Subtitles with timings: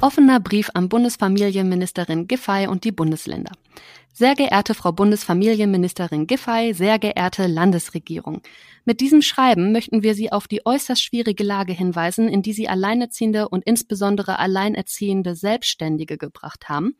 [0.00, 3.50] Offener Brief an Bundesfamilienministerin Giffey und die Bundesländer.
[4.12, 8.42] Sehr geehrte Frau Bundesfamilienministerin Giffey, sehr geehrte Landesregierung.
[8.84, 12.68] Mit diesem Schreiben möchten wir Sie auf die äußerst schwierige Lage hinweisen, in die Sie
[12.68, 16.96] Alleinerziehende und insbesondere Alleinerziehende Selbstständige gebracht haben.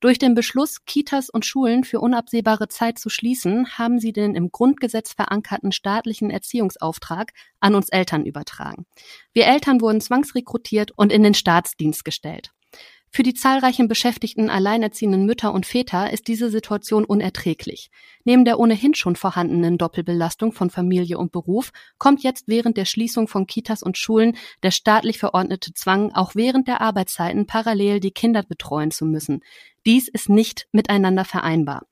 [0.00, 4.50] Durch den Beschluss, Kitas und Schulen für unabsehbare Zeit zu schließen, haben sie den im
[4.50, 8.86] Grundgesetz verankerten staatlichen Erziehungsauftrag an uns Eltern übertragen.
[9.34, 12.50] Wir Eltern wurden zwangsrekrutiert und in den Staatsdienst gestellt.
[13.12, 17.90] Für die zahlreichen beschäftigten alleinerziehenden Mütter und Väter ist diese Situation unerträglich.
[18.24, 23.26] Neben der ohnehin schon vorhandenen Doppelbelastung von Familie und Beruf kommt jetzt während der Schließung
[23.26, 28.44] von Kitas und Schulen der staatlich verordnete Zwang, auch während der Arbeitszeiten parallel die Kinder
[28.44, 29.40] betreuen zu müssen.
[29.86, 31.89] Dies ist nicht miteinander vereinbar.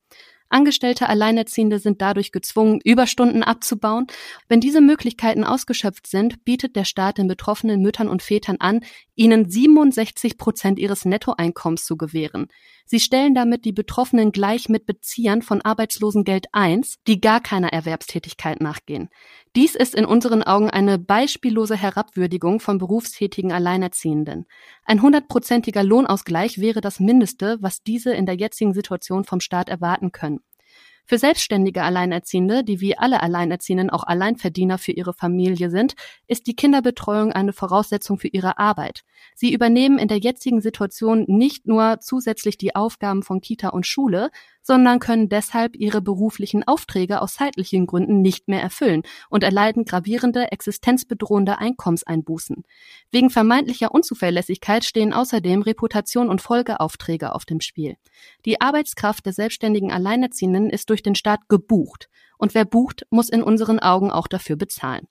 [0.50, 4.06] Angestellte Alleinerziehende sind dadurch gezwungen, Überstunden abzubauen.
[4.48, 8.80] Wenn diese Möglichkeiten ausgeschöpft sind, bietet der Staat den betroffenen Müttern und Vätern an,
[9.14, 12.48] ihnen 67 Prozent ihres Nettoeinkommens zu gewähren.
[12.86, 18.62] Sie stellen damit die Betroffenen gleich mit Beziehern von Arbeitslosengeld 1, die gar keiner Erwerbstätigkeit
[18.62, 19.10] nachgehen.
[19.58, 24.46] Dies ist in unseren Augen eine beispiellose Herabwürdigung von berufstätigen Alleinerziehenden.
[24.84, 30.12] Ein hundertprozentiger Lohnausgleich wäre das Mindeste, was diese in der jetzigen Situation vom Staat erwarten
[30.12, 30.38] können.
[31.10, 35.94] Für selbstständige Alleinerziehende, die wie alle Alleinerziehenden auch Alleinverdiener für ihre Familie sind,
[36.26, 39.04] ist die Kinderbetreuung eine Voraussetzung für ihre Arbeit.
[39.34, 44.28] Sie übernehmen in der jetzigen Situation nicht nur zusätzlich die Aufgaben von Kita und Schule,
[44.68, 50.52] sondern können deshalb ihre beruflichen Aufträge aus zeitlichen Gründen nicht mehr erfüllen und erleiden gravierende,
[50.52, 52.64] existenzbedrohende Einkommenseinbußen.
[53.10, 57.96] Wegen vermeintlicher Unzuverlässigkeit stehen außerdem Reputation und Folgeaufträge auf dem Spiel.
[58.44, 62.08] Die Arbeitskraft der selbstständigen Alleinerziehenden ist durch den Staat gebucht.
[62.38, 65.08] Und wer bucht, muss in unseren Augen auch dafür bezahlen.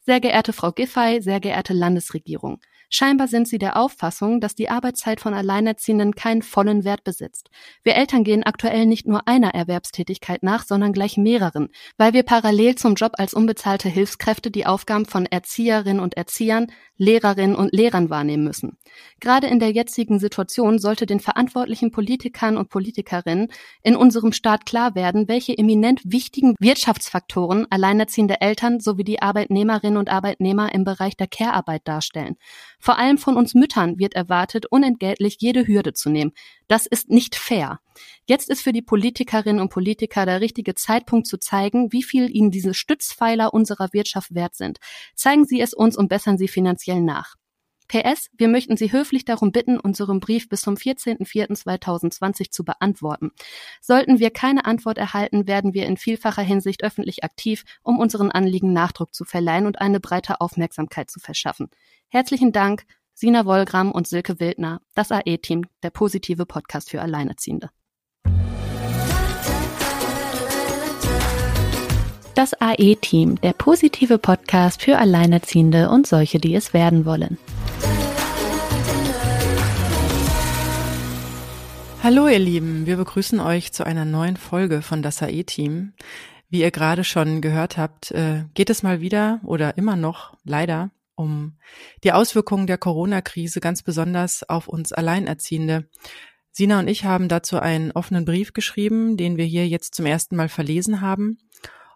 [0.00, 2.60] Sehr geehrte Frau Giffey, sehr geehrte Landesregierung.
[2.90, 7.50] Scheinbar sind sie der Auffassung, dass die Arbeitszeit von Alleinerziehenden keinen vollen Wert besitzt.
[7.82, 12.76] Wir Eltern gehen aktuell nicht nur einer Erwerbstätigkeit nach, sondern gleich mehreren, weil wir parallel
[12.76, 18.44] zum Job als unbezahlte Hilfskräfte die Aufgaben von Erzieherinnen und Erziehern, Lehrerinnen und Lehrern wahrnehmen
[18.44, 18.78] müssen.
[19.20, 23.48] Gerade in der jetzigen Situation sollte den verantwortlichen Politikern und Politikerinnen
[23.82, 30.08] in unserem Staat klar werden, welche eminent wichtigen Wirtschaftsfaktoren alleinerziehende Eltern sowie die Arbeitnehmerinnen und
[30.08, 32.36] Arbeitnehmer im Bereich der Care-Arbeit darstellen.
[32.84, 36.32] Vor allem von uns Müttern wird erwartet, unentgeltlich jede Hürde zu nehmen.
[36.68, 37.80] Das ist nicht fair.
[38.26, 42.50] Jetzt ist für die Politikerinnen und Politiker der richtige Zeitpunkt zu zeigen, wie viel ihnen
[42.50, 44.80] diese Stützpfeiler unserer Wirtschaft wert sind.
[45.14, 47.36] Zeigen Sie es uns und bessern Sie finanziell nach.
[47.88, 53.30] PS, wir möchten Sie höflich darum bitten, unseren Brief bis zum 14.04.2020 zu beantworten.
[53.80, 58.72] Sollten wir keine Antwort erhalten, werden wir in vielfacher Hinsicht öffentlich aktiv, um unseren Anliegen
[58.72, 61.68] Nachdruck zu verleihen und eine breite Aufmerksamkeit zu verschaffen.
[62.08, 67.70] Herzlichen Dank, Sina Wollgram und Silke Wildner, das AE-Team, der positive Podcast für Alleinerziehende.
[72.34, 77.38] Das AE-Team, der positive Podcast für Alleinerziehende und solche, die es werden wollen.
[82.04, 85.94] Hallo ihr Lieben, wir begrüßen euch zu einer neuen Folge von das AE-Team.
[86.50, 90.90] Wie ihr gerade schon gehört habt, äh, geht es mal wieder oder immer noch leider
[91.14, 91.56] um
[92.02, 95.88] die Auswirkungen der Corona-Krise, ganz besonders auf uns Alleinerziehende.
[96.50, 100.36] Sina und ich haben dazu einen offenen Brief geschrieben, den wir hier jetzt zum ersten
[100.36, 101.38] Mal verlesen haben.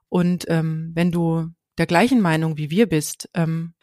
[0.08, 3.74] Und ähm, wenn du der gleichen Meinung wie wir bist, ähm,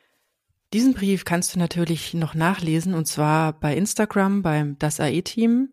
[0.73, 5.69] diesen Brief kannst du natürlich noch nachlesen und zwar bei Instagram beim Das AE-Team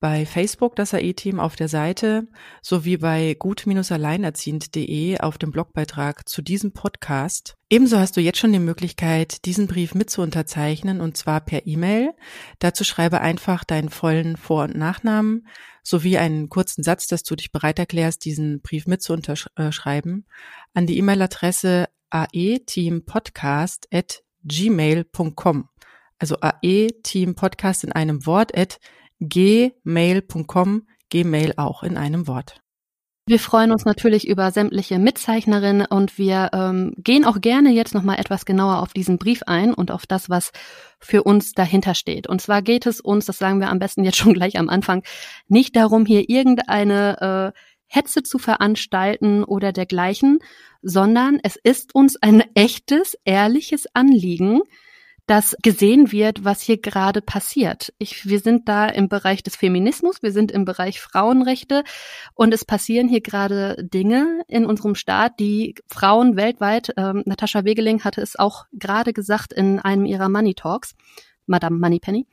[0.00, 2.28] bei Facebook das AE-Team auf der Seite
[2.62, 7.54] sowie bei gut-alleinerziehend.de auf dem Blogbeitrag zu diesem Podcast.
[7.68, 11.66] Ebenso hast du jetzt schon die Möglichkeit, diesen Brief mit zu unterzeichnen und zwar per
[11.66, 12.12] E-Mail.
[12.60, 15.46] Dazu schreibe einfach deinen vollen Vor- und Nachnamen
[15.82, 20.26] sowie einen kurzen Satz, dass du dich bereit erklärst, diesen Brief mit zu unterschreiben
[20.74, 25.68] an die E-Mail-Adresse aeteampodcast at gmail.com.
[26.18, 28.78] Also aeteampodcast in einem Wort at
[29.20, 32.60] gmail.com, Gmail auch in einem Wort.
[33.28, 38.18] Wir freuen uns natürlich über sämtliche Mitzeichnerinnen und wir ähm, gehen auch gerne jetzt nochmal
[38.18, 40.50] etwas genauer auf diesen Brief ein und auf das, was
[40.98, 42.26] für uns dahinter steht.
[42.26, 45.02] Und zwar geht es uns, das sagen wir am besten jetzt schon gleich am Anfang,
[45.46, 50.38] nicht darum, hier irgendeine äh, Hetze zu veranstalten oder dergleichen,
[50.80, 54.62] sondern es ist uns ein echtes, ehrliches Anliegen,
[55.28, 57.92] dass gesehen wird, was hier gerade passiert.
[57.98, 61.84] Ich, wir sind da im Bereich des Feminismus, wir sind im Bereich Frauenrechte
[62.34, 68.04] und es passieren hier gerade Dinge in unserem Staat, die Frauen weltweit, ähm, Natascha Wegeling
[68.04, 70.94] hatte es auch gerade gesagt in einem ihrer Money Talks,
[71.46, 72.26] Madame Moneypenny.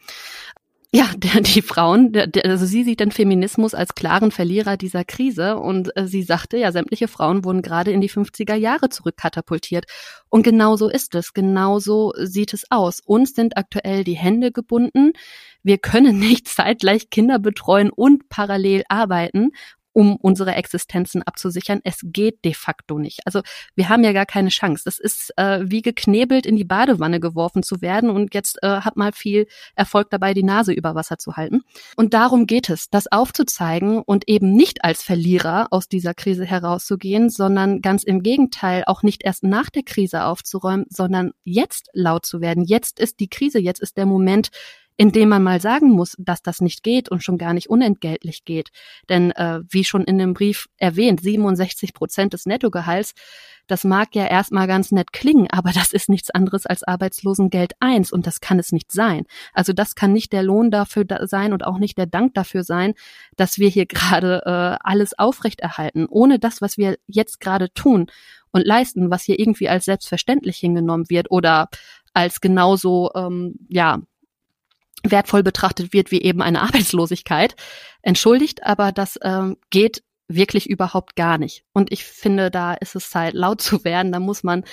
[0.91, 5.57] Ja, der, die Frauen, der, also sie sieht den Feminismus als klaren Verlierer dieser Krise
[5.57, 9.85] und äh, sie sagte, ja, sämtliche Frauen wurden gerade in die 50er Jahre zurückkatapultiert.
[10.29, 13.01] Und genau so ist es, genau so sieht es aus.
[13.05, 15.11] Uns sind aktuell die Hände gebunden.
[15.63, 19.51] Wir können nicht zeitgleich Kinder betreuen und parallel arbeiten
[19.95, 21.79] um unsere Existenzen abzusichern.
[21.85, 23.21] Es geht de facto nicht.
[23.25, 23.41] Also
[23.75, 24.83] wir haben ja gar keine Chance.
[24.83, 28.97] Das ist äh, wie geknebelt in die Badewanne geworfen zu werden und jetzt äh, hat
[28.97, 31.61] mal viel Erfolg dabei, die Nase über Wasser zu halten.
[31.95, 37.29] Und darum geht es, das aufzuzeigen und eben nicht als Verlierer aus dieser Krise herauszugehen,
[37.29, 42.41] sondern ganz im Gegenteil auch nicht erst nach der Krise aufzuräumen, sondern jetzt laut zu
[42.41, 42.65] werden.
[42.65, 44.49] Jetzt ist die Krise, jetzt ist der Moment,
[44.97, 48.69] indem man mal sagen muss, dass das nicht geht und schon gar nicht unentgeltlich geht.
[49.09, 53.13] Denn äh, wie schon in dem Brief erwähnt, 67 Prozent des Nettogehalts,
[53.67, 58.11] das mag ja erstmal ganz nett klingen, aber das ist nichts anderes als Arbeitslosengeld eins
[58.11, 59.25] und das kann es nicht sein.
[59.53, 62.63] Also das kann nicht der Lohn dafür da sein und auch nicht der Dank dafür
[62.63, 62.93] sein,
[63.35, 66.05] dass wir hier gerade äh, alles aufrechterhalten.
[66.07, 68.07] Ohne das, was wir jetzt gerade tun
[68.51, 71.69] und leisten, was hier irgendwie als selbstverständlich hingenommen wird oder
[72.13, 74.01] als genauso ähm, ja
[75.11, 77.55] wertvoll betrachtet wird wie eben eine Arbeitslosigkeit.
[78.01, 81.63] Entschuldigt, aber das ähm, geht wirklich überhaupt gar nicht.
[81.73, 84.11] Und ich finde, da ist es Zeit, laut zu werden.
[84.11, 84.63] Da muss man,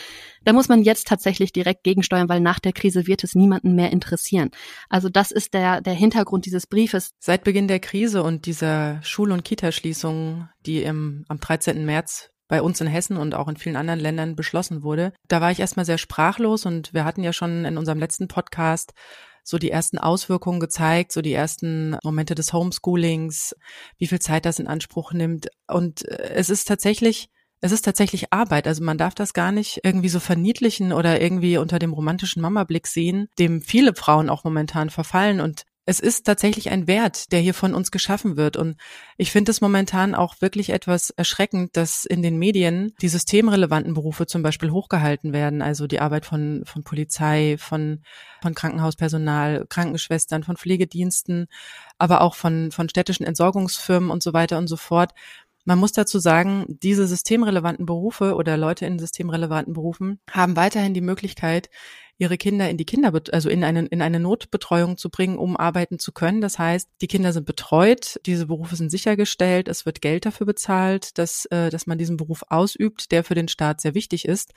[0.44, 3.90] da muss man jetzt tatsächlich direkt gegensteuern, weil nach der Krise wird es niemanden mehr
[3.90, 4.50] interessieren.
[4.88, 7.12] Also das ist der, der Hintergrund dieses Briefes.
[7.19, 11.84] Seit Beginn der Krise und dieser Schul- und Kitaschließungen, die im, am 13.
[11.84, 15.50] März bei uns in Hessen und auch in vielen anderen Ländern beschlossen wurde, da war
[15.50, 18.93] ich erstmal sehr sprachlos und wir hatten ja schon in unserem letzten Podcast
[19.42, 23.54] so die ersten Auswirkungen gezeigt, so die ersten Momente des Homeschoolings,
[23.98, 25.48] wie viel Zeit das in Anspruch nimmt.
[25.68, 27.28] Und äh, es ist tatsächlich,
[27.60, 28.66] es ist tatsächlich Arbeit.
[28.66, 32.86] Also man darf das gar nicht irgendwie so verniedlichen oder irgendwie unter dem romantischen Mama-Blick
[32.86, 35.40] sehen, dem viele Frauen auch momentan verfallen.
[35.40, 38.56] Und es ist tatsächlich ein Wert, der hier von uns geschaffen wird.
[38.56, 38.76] Und
[39.17, 44.26] ich finde es momentan auch wirklich etwas erschreckend, dass in den Medien die systemrelevanten Berufe
[44.26, 45.61] zum Beispiel hochgehalten werden.
[45.61, 48.02] Also die Arbeit von, von Polizei, von,
[48.43, 51.46] von Krankenhauspersonal, Krankenschwestern, von Pflegediensten,
[51.99, 55.12] aber auch von, von städtischen Entsorgungsfirmen und so weiter und so fort.
[55.64, 61.00] Man muss dazu sagen, diese systemrelevanten Berufe oder Leute in systemrelevanten Berufen haben weiterhin die
[61.00, 61.70] Möglichkeit,
[62.18, 65.98] ihre Kinder in die Kinder, also in eine, in eine Notbetreuung zu bringen, um arbeiten
[65.98, 66.40] zu können.
[66.40, 71.18] Das heißt, die Kinder sind betreut, diese Berufe sind sichergestellt, es wird Geld dafür bezahlt,
[71.18, 74.52] dass, äh, dass man diesen Beruf ausübt, der für den Staat sehr wichtig ist.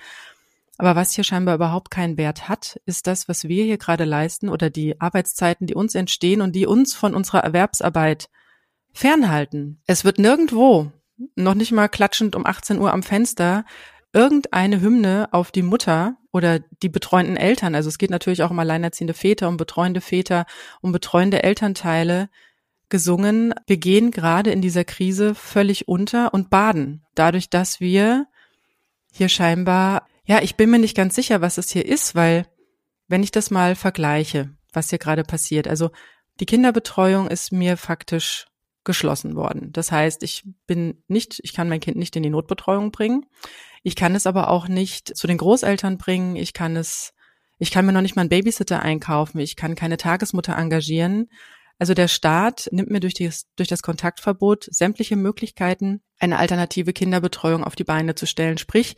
[0.78, 4.50] Aber was hier scheinbar überhaupt keinen Wert hat, ist das, was wir hier gerade leisten
[4.50, 8.30] oder die Arbeitszeiten, die uns entstehen und die uns von unserer Erwerbsarbeit
[8.96, 9.82] fernhalten.
[9.86, 10.92] Es wird nirgendwo,
[11.36, 13.66] noch nicht mal klatschend um 18 Uhr am Fenster,
[14.14, 18.60] irgendeine Hymne auf die Mutter oder die betreuenden Eltern, also es geht natürlich auch um
[18.60, 20.46] alleinerziehende Väter, um betreuende Väter,
[20.82, 22.30] um betreuende Elternteile,
[22.90, 23.54] gesungen.
[23.68, 27.04] Wir gehen gerade in dieser Krise völlig unter und baden.
[27.16, 28.28] Dadurch, dass wir
[29.12, 32.46] hier scheinbar, ja, ich bin mir nicht ganz sicher, was es hier ist, weil
[33.08, 35.90] wenn ich das mal vergleiche, was hier gerade passiert, also
[36.40, 38.48] die Kinderbetreuung ist mir faktisch
[38.86, 39.72] geschlossen worden.
[39.74, 43.26] Das heißt, ich bin nicht, ich kann mein Kind nicht in die Notbetreuung bringen.
[43.84, 46.36] Ich kann es aber auch nicht zu den Großeltern bringen.
[46.36, 47.14] Ich kann es,
[47.60, 49.40] ich kann mir noch nicht mal einen Babysitter einkaufen.
[49.40, 51.28] Ich kann keine Tagesmutter engagieren.
[51.78, 57.64] Also der Staat nimmt mir durch, das, durch das Kontaktverbot sämtliche Möglichkeiten, eine alternative Kinderbetreuung
[57.64, 58.58] auf die Beine zu stellen.
[58.58, 58.96] Sprich,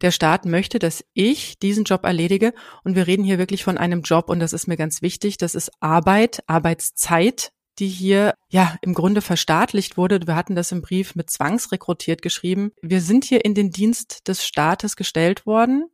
[0.00, 2.52] der Staat möchte, dass ich diesen Job erledige.
[2.84, 5.38] Und wir reden hier wirklich von einem Job und das ist mir ganz wichtig.
[5.38, 10.26] Das ist Arbeit, Arbeitszeit, die hier ja im Grunde verstaatlicht wurde.
[10.26, 12.72] Wir hatten das im Brief mit zwangsrekrutiert geschrieben.
[12.82, 15.84] Wir sind hier in den Dienst des Staates gestellt worden,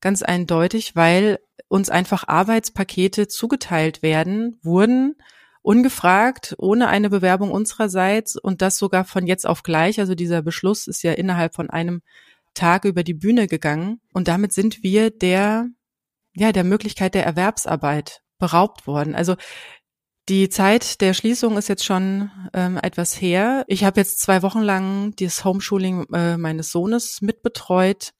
[0.00, 1.38] ganz eindeutig, weil
[1.68, 5.16] uns einfach Arbeitspakete zugeteilt werden, wurden,
[5.62, 9.98] ungefragt, ohne eine Bewerbung unsererseits und das sogar von jetzt auf gleich.
[9.98, 12.02] Also dieser Beschluss ist ja innerhalb von einem
[12.54, 15.68] Tag über die Bühne gegangen und damit sind wir der,
[16.34, 19.14] ja, der Möglichkeit der Erwerbsarbeit beraubt worden.
[19.14, 19.34] Also
[20.28, 23.64] die Zeit der Schließung ist jetzt schon ähm, etwas her.
[23.68, 28.12] Ich habe jetzt zwei Wochen lang das Homeschooling äh, meines Sohnes mitbetreut.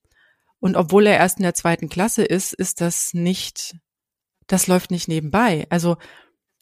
[0.61, 3.77] Und obwohl er erst in der zweiten Klasse ist, ist das nicht,
[4.47, 5.67] das läuft nicht nebenbei.
[5.69, 5.97] Also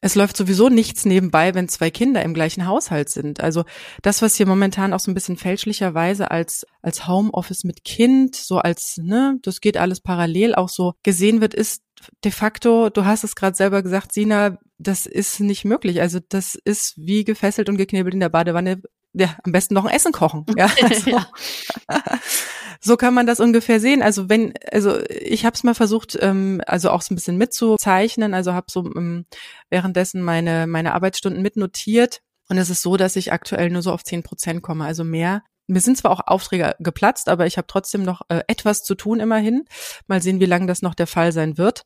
[0.04, 3.40] es läuft sowieso nichts nebenbei, wenn zwei Kinder im gleichen Haushalt sind.
[3.40, 3.64] Also
[4.02, 8.58] das, was hier momentan auch so ein bisschen fälschlicherweise als, als Homeoffice mit Kind, so
[8.58, 11.84] als, ne, das geht alles parallel auch so gesehen wird, ist
[12.22, 16.02] de facto, du hast es gerade selber gesagt, Sina, das ist nicht möglich.
[16.02, 18.82] Also das ist wie gefesselt und geknebelt in der Badewanne
[19.14, 20.44] ja, am besten noch ein Essen kochen.
[20.56, 21.26] Ja, also, ja.
[22.80, 24.02] so kann man das ungefähr sehen.
[24.02, 28.34] Also wenn, also ich habe es mal versucht, ähm, also auch so ein bisschen mitzuzeichnen.
[28.34, 29.26] Also habe so ähm,
[29.70, 32.20] währenddessen meine meine Arbeitsstunden mitnotiert.
[32.48, 35.42] Und es ist so, dass ich aktuell nur so auf zehn Prozent komme, also mehr.
[35.66, 39.18] Mir sind zwar auch Aufträge geplatzt, aber ich habe trotzdem noch äh, etwas zu tun
[39.18, 39.64] immerhin.
[40.08, 41.84] Mal sehen, wie lange das noch der Fall sein wird.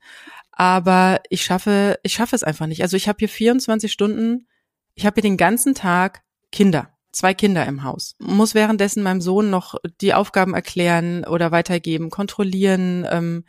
[0.51, 2.83] Aber ich schaffe, ich schaffe es einfach nicht.
[2.83, 4.49] Also ich habe hier 24 Stunden,
[4.95, 9.51] ich habe hier den ganzen Tag Kinder zwei Kinder im Haus, muss währenddessen meinem Sohn
[9.51, 13.07] noch die Aufgaben erklären oder weitergeben, kontrollieren.
[13.11, 13.45] Ähm,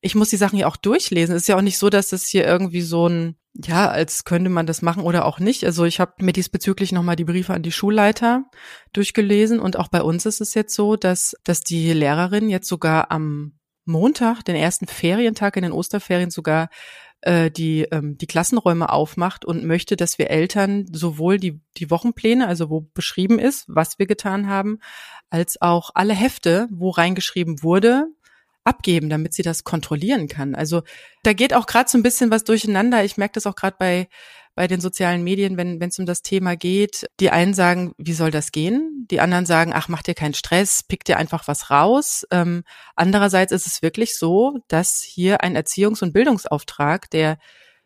[0.00, 1.34] ich muss die Sachen ja auch durchlesen.
[1.34, 4.50] Es ist ja auch nicht so, dass das hier irgendwie so ein, ja, als könnte
[4.50, 5.64] man das machen oder auch nicht.
[5.64, 8.44] Also ich habe mir diesbezüglich nochmal die Briefe an die Schulleiter
[8.92, 13.10] durchgelesen und auch bei uns ist es jetzt so, dass, dass die Lehrerin jetzt sogar
[13.10, 16.68] am Montag, den ersten Ferientag in den Osterferien sogar
[17.22, 22.46] äh, die, ähm, die Klassenräume aufmacht und möchte, dass wir Eltern sowohl die, die Wochenpläne,
[22.46, 24.78] also wo beschrieben ist, was wir getan haben,
[25.30, 28.06] als auch alle Hefte, wo reingeschrieben wurde,
[28.64, 30.54] abgeben, damit sie das kontrollieren kann.
[30.54, 30.82] Also
[31.22, 33.02] da geht auch gerade so ein bisschen was durcheinander.
[33.04, 34.08] Ich merke das auch gerade bei
[34.58, 37.06] bei den sozialen Medien, wenn es um das Thema geht.
[37.20, 39.06] Die einen sagen, wie soll das gehen?
[39.08, 42.26] Die anderen sagen, ach, mach dir keinen Stress, pick dir einfach was raus.
[42.32, 42.64] Ähm,
[42.96, 47.38] andererseits ist es wirklich so, dass hier ein Erziehungs- und Bildungsauftrag, der,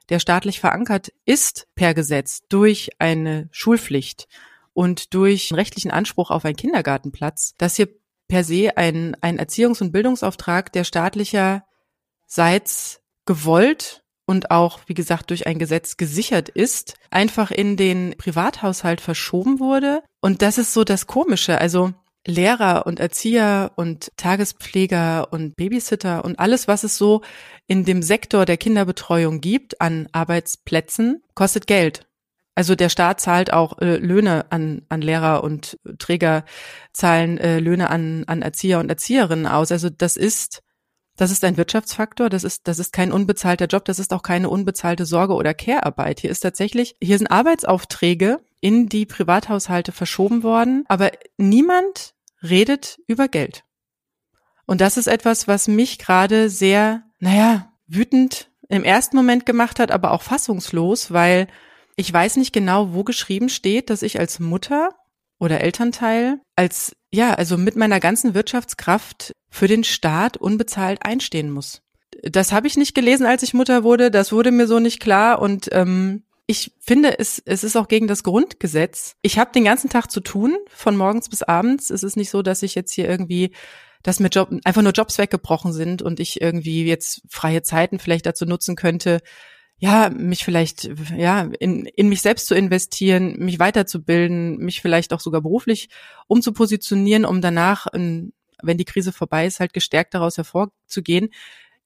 [0.08, 4.26] der staatlich verankert ist per Gesetz durch eine Schulpflicht
[4.72, 7.88] und durch rechtlichen Anspruch auf einen Kindergartenplatz, dass hier
[8.28, 15.46] per se ein, ein Erziehungs- und Bildungsauftrag, der staatlicherseits gewollt und auch, wie gesagt, durch
[15.46, 20.02] ein Gesetz gesichert ist, einfach in den Privathaushalt verschoben wurde.
[20.20, 21.60] Und das ist so das Komische.
[21.60, 21.92] Also
[22.26, 27.22] Lehrer und Erzieher und Tagespfleger und Babysitter und alles, was es so
[27.66, 32.06] in dem Sektor der Kinderbetreuung gibt an Arbeitsplätzen, kostet Geld.
[32.54, 36.44] Also der Staat zahlt auch äh, Löhne an, an Lehrer und Träger
[36.92, 39.72] zahlen äh, Löhne an, an Erzieher und Erzieherinnen aus.
[39.72, 40.62] Also das ist
[41.16, 44.48] das ist ein Wirtschaftsfaktor, das ist, das ist kein unbezahlter Job, das ist auch keine
[44.48, 46.20] unbezahlte Sorge- oder Care-Arbeit.
[46.20, 53.28] Hier ist tatsächlich, hier sind Arbeitsaufträge in die Privathaushalte verschoben worden, aber niemand redet über
[53.28, 53.64] Geld.
[54.66, 59.90] Und das ist etwas, was mich gerade sehr, naja, wütend im ersten Moment gemacht hat,
[59.90, 61.48] aber auch fassungslos, weil
[61.96, 64.90] ich weiß nicht genau, wo geschrieben steht, dass ich als Mutter
[65.42, 71.82] oder Elternteil als, ja, also mit meiner ganzen Wirtschaftskraft für den Staat unbezahlt einstehen muss.
[72.22, 74.12] Das habe ich nicht gelesen, als ich Mutter wurde.
[74.12, 75.42] Das wurde mir so nicht klar.
[75.42, 79.16] Und ähm, ich finde, es, es ist auch gegen das Grundgesetz.
[79.20, 81.90] Ich habe den ganzen Tag zu tun, von morgens bis abends.
[81.90, 83.50] Es ist nicht so, dass ich jetzt hier irgendwie,
[84.04, 88.26] dass mir Job, einfach nur Jobs weggebrochen sind und ich irgendwie jetzt freie Zeiten vielleicht
[88.26, 89.18] dazu nutzen könnte,
[89.82, 95.18] ja, mich vielleicht, ja, in, in mich selbst zu investieren, mich weiterzubilden, mich vielleicht auch
[95.18, 95.88] sogar beruflich
[96.28, 101.30] umzupositionieren, um danach in, wenn die Krise vorbei ist, halt gestärkt daraus hervorzugehen.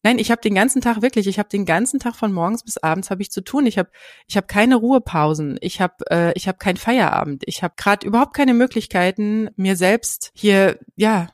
[0.02, 2.76] Nein, ich habe den ganzen Tag wirklich, ich habe den ganzen Tag von morgens bis
[2.76, 3.64] abends habe ich zu tun.
[3.64, 3.88] Ich habe
[4.26, 8.34] ich habe keine Ruhepausen, ich habe äh, ich habe keinen Feierabend, ich habe gerade überhaupt
[8.34, 11.30] keine Möglichkeiten, mir selbst hier ja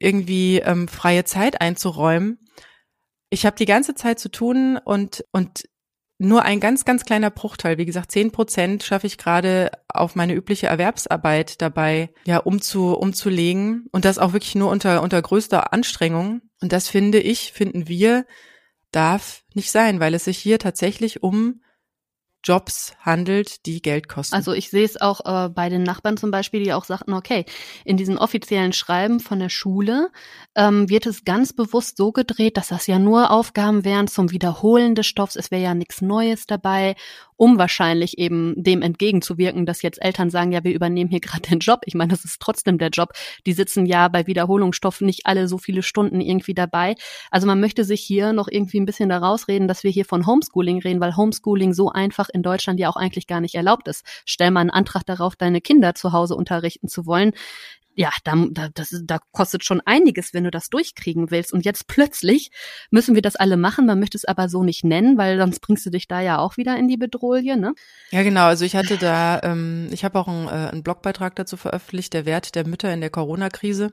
[0.00, 2.40] irgendwie ähm, freie Zeit einzuräumen.
[3.30, 5.68] Ich habe die ganze Zeit zu tun und und
[6.20, 10.34] nur ein ganz, ganz kleiner Bruchteil, wie gesagt, zehn Prozent schaffe ich gerade auf meine
[10.34, 16.42] übliche Erwerbsarbeit dabei, ja, umzu, umzulegen und das auch wirklich nur unter, unter größter Anstrengung.
[16.60, 18.26] Und das finde ich, finden wir,
[18.92, 21.62] darf nicht sein, weil es sich hier tatsächlich um
[22.42, 24.34] Jobs handelt, die Geld kosten.
[24.34, 27.44] Also ich sehe es auch äh, bei den Nachbarn zum Beispiel, die auch sagten, okay,
[27.84, 30.10] in diesen offiziellen Schreiben von der Schule
[30.54, 34.94] ähm, wird es ganz bewusst so gedreht, dass das ja nur Aufgaben wären zum Wiederholen
[34.94, 36.96] des Stoffs, es wäre ja nichts Neues dabei
[37.40, 41.58] um wahrscheinlich eben dem entgegenzuwirken, dass jetzt Eltern sagen, ja, wir übernehmen hier gerade den
[41.58, 41.80] Job.
[41.86, 43.14] Ich meine, das ist trotzdem der Job.
[43.46, 46.96] Die sitzen ja bei Wiederholungsstoffen nicht alle so viele Stunden irgendwie dabei.
[47.30, 50.26] Also man möchte sich hier noch irgendwie ein bisschen daraus reden, dass wir hier von
[50.26, 54.04] Homeschooling reden, weil Homeschooling so einfach in Deutschland ja auch eigentlich gar nicht erlaubt ist.
[54.26, 57.32] Stell mal einen Antrag darauf, deine Kinder zu Hause unterrichten zu wollen
[58.00, 61.52] ja, da, da, das, da kostet schon einiges, wenn du das durchkriegen willst.
[61.52, 62.50] Und jetzt plötzlich
[62.90, 63.84] müssen wir das alle machen.
[63.84, 66.56] Man möchte es aber so nicht nennen, weil sonst bringst du dich da ja auch
[66.56, 67.74] wieder in die Bedrohung, ne?
[68.10, 68.46] Ja, genau.
[68.46, 72.24] Also ich hatte da, ähm, ich habe auch einen, äh, einen Blogbeitrag dazu veröffentlicht, der
[72.24, 73.92] Wert der Mütter in der Corona-Krise.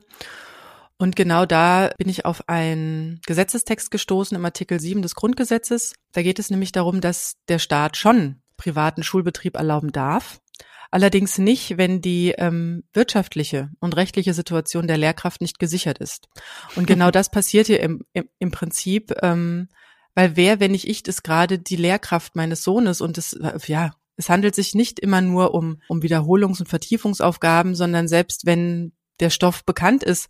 [0.96, 5.92] Und genau da bin ich auf einen Gesetzestext gestoßen im Artikel 7 des Grundgesetzes.
[6.12, 10.40] Da geht es nämlich darum, dass der Staat schon privaten Schulbetrieb erlauben darf
[10.90, 16.28] allerdings nicht, wenn die ähm, wirtschaftliche und rechtliche Situation der Lehrkraft nicht gesichert ist.
[16.76, 19.68] Und genau das passiert hier im, im, im Prinzip, ähm,
[20.14, 23.92] weil wer, wenn nicht ich, ist gerade die Lehrkraft meines Sohnes und das, äh, ja,
[24.16, 29.30] es handelt sich nicht immer nur um, um Wiederholungs- und Vertiefungsaufgaben, sondern selbst wenn der
[29.30, 30.28] Stoff bekannt ist,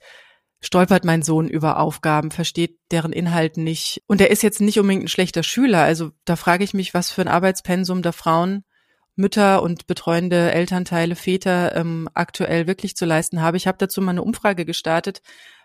[0.60, 4.02] stolpert mein Sohn über Aufgaben, versteht deren Inhalt nicht.
[4.06, 5.82] Und er ist jetzt nicht unbedingt ein schlechter Schüler.
[5.82, 8.64] Also da frage ich mich, was für ein Arbeitspensum der Frauen,
[9.18, 13.56] Mütter und betreuende Elternteile, Väter ähm, aktuell wirklich zu leisten habe.
[13.56, 15.22] Ich habe dazu mal eine Umfrage gestartet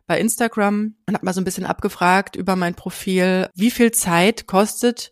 [0.07, 4.47] bei Instagram und habe mal so ein bisschen abgefragt über mein Profil, wie viel Zeit
[4.47, 5.11] kostet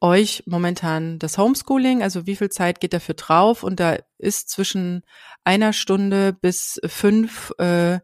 [0.00, 2.02] euch momentan das Homeschooling?
[2.02, 3.62] Also wie viel Zeit geht dafür drauf?
[3.62, 5.02] Und da ist zwischen
[5.44, 7.98] einer Stunde bis fünf äh,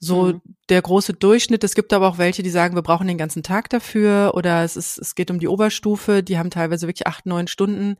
[0.00, 0.40] so mhm.
[0.70, 1.62] der große Durchschnitt.
[1.62, 4.76] Es gibt aber auch welche, die sagen, wir brauchen den ganzen Tag dafür oder es
[4.76, 7.96] ist, es geht um die Oberstufe, die haben teilweise wirklich acht, neun Stunden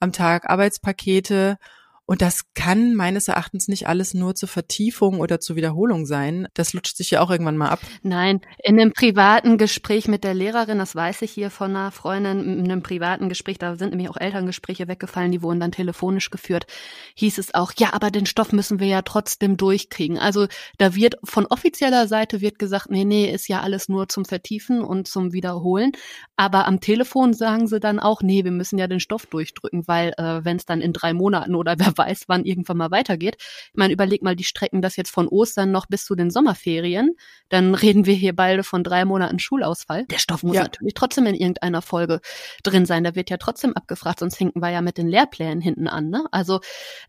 [0.00, 1.58] am Tag Arbeitspakete
[2.04, 6.48] und das kann meines Erachtens nicht alles nur zur Vertiefung oder zur Wiederholung sein.
[6.52, 7.80] Das lutscht sich ja auch irgendwann mal ab.
[8.02, 12.58] Nein, in einem privaten Gespräch mit der Lehrerin, das weiß ich hier von einer Freundin,
[12.58, 16.66] in einem privaten Gespräch, da sind nämlich auch Elterngespräche weggefallen, die wurden dann telefonisch geführt,
[17.14, 20.18] hieß es auch, ja, aber den Stoff müssen wir ja trotzdem durchkriegen.
[20.18, 24.24] Also da wird von offizieller Seite wird gesagt, nee, nee, ist ja alles nur zum
[24.24, 25.92] Vertiefen und zum Wiederholen.
[26.36, 30.12] Aber am Telefon sagen sie dann auch, nee, wir müssen ja den Stoff durchdrücken, weil
[30.18, 33.36] äh, wenn es dann in drei Monaten oder wer weiß, wann irgendwann mal weitergeht.
[33.38, 37.16] Ich meine, überleg mal die Strecken das jetzt von Ostern noch bis zu den Sommerferien.
[37.48, 40.06] Dann reden wir hier beide von drei Monaten Schulausfall.
[40.06, 40.62] Der Stoff muss ja.
[40.62, 42.20] natürlich trotzdem in irgendeiner Folge
[42.62, 43.04] drin sein.
[43.04, 46.10] Da wird ja trotzdem abgefragt, sonst hinken wir ja mit den Lehrplänen hinten an.
[46.10, 46.24] Ne?
[46.30, 46.60] Also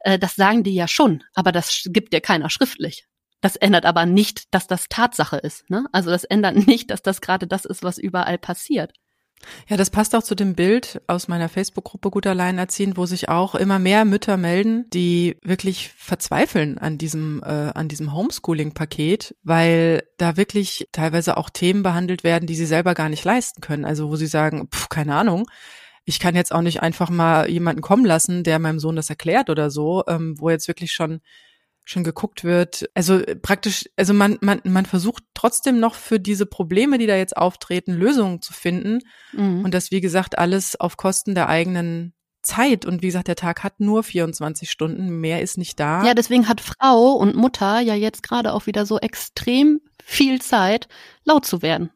[0.02, 3.08] äh, das sagen die ja schon, aber das gibt dir keiner schriftlich.
[3.44, 5.70] Das ändert aber nicht, dass das Tatsache ist.
[5.70, 5.86] Ne?
[5.92, 8.94] Also das ändert nicht, dass das gerade das ist, was überall passiert.
[9.68, 13.56] Ja, das passt auch zu dem Bild aus meiner Facebook-Gruppe Gut Alleinerziehend, wo sich auch
[13.56, 20.38] immer mehr Mütter melden, die wirklich verzweifeln an diesem, äh, an diesem Homeschooling-Paket, weil da
[20.38, 23.86] wirklich teilweise auch Themen behandelt werden, die sie selber gar nicht leisten können.
[23.86, 25.50] Also wo sie sagen, pf, keine Ahnung,
[26.06, 29.50] ich kann jetzt auch nicht einfach mal jemanden kommen lassen, der meinem Sohn das erklärt
[29.50, 31.22] oder so, ähm, wo jetzt wirklich schon
[31.86, 32.90] schon geguckt wird.
[32.94, 37.16] Also äh, praktisch, also man, man, man versucht trotzdem noch für diese Probleme, die da
[37.16, 39.00] jetzt auftreten, Lösungen zu finden.
[39.34, 39.66] Mhm.
[39.66, 42.86] Und das, wie gesagt, alles auf Kosten der eigenen Zeit.
[42.86, 46.04] Und wie gesagt, der Tag hat nur 24 Stunden, mehr ist nicht da.
[46.04, 50.88] Ja, deswegen hat Frau und Mutter ja jetzt gerade auch wieder so extrem viel Zeit,
[51.24, 51.92] laut zu werden.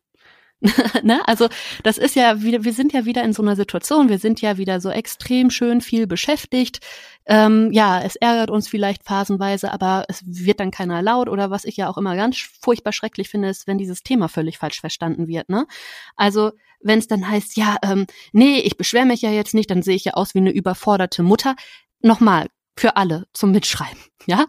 [1.03, 1.21] ne?
[1.27, 1.47] Also
[1.83, 4.57] das ist ja wieder, wir sind ja wieder in so einer Situation, wir sind ja
[4.57, 6.79] wieder so extrem schön viel beschäftigt.
[7.25, 11.65] Ähm, ja, es ärgert uns vielleicht phasenweise, aber es wird dann keiner laut oder was
[11.65, 15.27] ich ja auch immer ganz furchtbar schrecklich finde, ist, wenn dieses Thema völlig falsch verstanden
[15.27, 15.49] wird.
[15.49, 15.67] Ne?
[16.15, 19.81] Also wenn es dann heißt, ja, ähm, nee, ich beschwere mich ja jetzt nicht, dann
[19.81, 21.55] sehe ich ja aus wie eine überforderte Mutter.
[22.01, 23.97] Nochmal, für alle zum Mitschreiben.
[24.25, 24.45] Ja,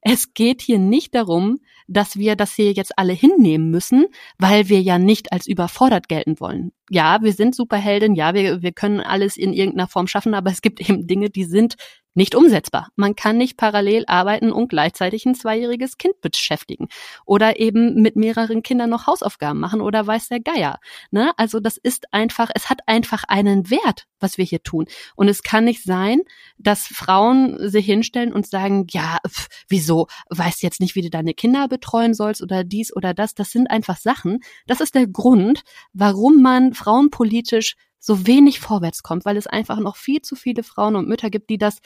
[0.00, 4.06] es geht hier nicht darum, dass wir das hier jetzt alle hinnehmen müssen,
[4.38, 6.72] weil wir ja nicht als überfordert gelten wollen.
[6.88, 10.62] Ja, wir sind Superhelden, ja, wir, wir können alles in irgendeiner Form schaffen, aber es
[10.62, 11.76] gibt eben Dinge, die sind
[12.14, 12.88] nicht umsetzbar.
[12.96, 16.88] Man kann nicht parallel arbeiten und gleichzeitig ein zweijähriges Kind beschäftigen
[17.24, 20.80] oder eben mit mehreren Kindern noch Hausaufgaben machen oder weiß der Geier.
[21.10, 21.30] Ne?
[21.36, 24.86] Also das ist einfach, es hat einfach einen Wert, was wir hier tun.
[25.14, 26.20] Und es kann nicht sein,
[26.58, 31.34] dass Frauen sich hinstellen und sagen, ja, pf, wieso, weißt jetzt nicht, wie du deine
[31.34, 33.34] Kinder betreuen sollst oder dies oder das.
[33.34, 34.40] Das sind einfach Sachen.
[34.66, 39.96] Das ist der Grund, warum man frauenpolitisch so wenig vorwärts kommt, weil es einfach noch
[39.96, 41.78] viel zu viele Frauen und Mütter gibt, die das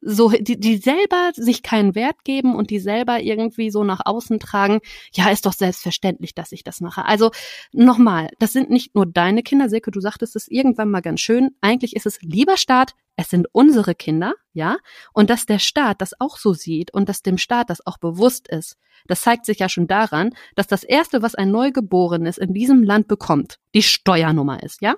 [0.00, 4.38] so, die, die selber sich keinen Wert geben und die selber irgendwie so nach außen
[4.38, 4.80] tragen,
[5.12, 7.04] ja, ist doch selbstverständlich, dass ich das mache.
[7.04, 7.30] Also
[7.72, 11.50] nochmal, das sind nicht nur deine Kinder, Silke, du sagtest es irgendwann mal ganz schön.
[11.60, 14.76] Eigentlich ist es lieber Staat, es sind unsere Kinder, ja,
[15.14, 18.48] und dass der Staat das auch so sieht und dass dem Staat das auch bewusst
[18.48, 22.82] ist, das zeigt sich ja schon daran, dass das erste, was ein Neugeborenes in diesem
[22.82, 24.96] Land bekommt, die Steuernummer ist, ja?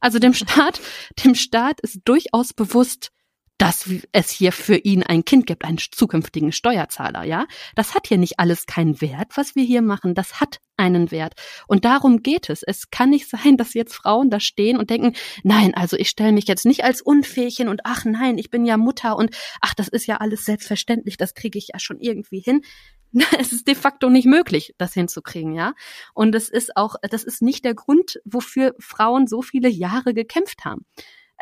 [0.00, 0.80] Also dem Staat,
[1.24, 3.10] dem Staat ist durchaus bewusst,
[3.60, 7.46] dass es hier für ihn ein Kind gibt, einen zukünftigen Steuerzahler, ja?
[7.74, 10.14] Das hat hier nicht alles keinen Wert, was wir hier machen.
[10.14, 11.34] Das hat einen Wert.
[11.66, 12.62] Und darum geht es.
[12.62, 16.32] Es kann nicht sein, dass jetzt Frauen da stehen und denken, nein, also ich stelle
[16.32, 19.74] mich jetzt nicht als unfähig hin und ach nein, ich bin ja Mutter und ach,
[19.74, 22.62] das ist ja alles selbstverständlich, das kriege ich ja schon irgendwie hin.
[23.38, 25.74] Es ist de facto nicht möglich, das hinzukriegen, ja.
[26.14, 30.64] Und es ist auch, das ist nicht der Grund, wofür Frauen so viele Jahre gekämpft
[30.64, 30.86] haben.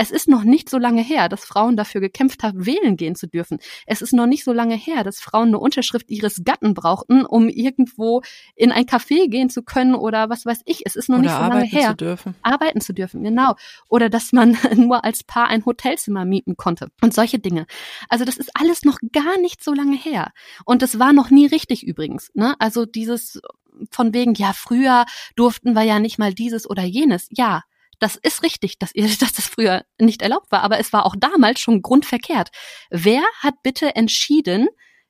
[0.01, 3.27] Es ist noch nicht so lange her, dass Frauen dafür gekämpft haben, wählen gehen zu
[3.27, 3.59] dürfen.
[3.85, 7.49] Es ist noch nicht so lange her, dass Frauen eine Unterschrift ihres Gatten brauchten, um
[7.49, 8.23] irgendwo
[8.55, 10.83] in ein Café gehen zu können oder was weiß ich.
[10.87, 11.91] Es ist noch oder nicht so lange her.
[11.91, 12.35] Zu dürfen.
[12.43, 13.57] Arbeiten zu dürfen, genau.
[13.89, 17.67] Oder dass man nur als Paar ein Hotelzimmer mieten konnte und solche Dinge.
[18.09, 20.33] Also das ist alles noch gar nicht so lange her.
[20.65, 22.31] Und das war noch nie richtig übrigens.
[22.35, 22.55] Ne?
[22.61, 23.41] Also dieses
[23.91, 25.07] von wegen, ja, früher
[25.37, 27.29] durften wir ja nicht mal dieses oder jenes.
[27.31, 27.63] Ja,
[27.99, 31.17] das ist richtig, dass ihr, dass das früher nicht erlaubt war, aber es war auch
[31.19, 32.51] damals schon grundverkehrt.
[32.91, 34.69] Wer hat bitte entschieden,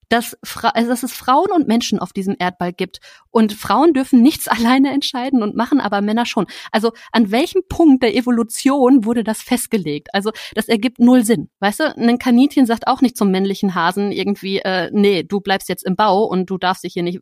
[0.09, 3.01] dass, also dass es Frauen und Menschen auf diesem Erdball gibt.
[3.31, 6.47] Und Frauen dürfen nichts alleine entscheiden und machen aber Männer schon.
[6.73, 10.09] Also an welchem Punkt der Evolution wurde das festgelegt?
[10.13, 11.51] Also das ergibt null Sinn.
[11.61, 15.69] Weißt du, ein Kaninchen sagt auch nicht zum männlichen Hasen irgendwie, äh, nee, du bleibst
[15.69, 17.21] jetzt im Bau und du darfst dich hier nicht.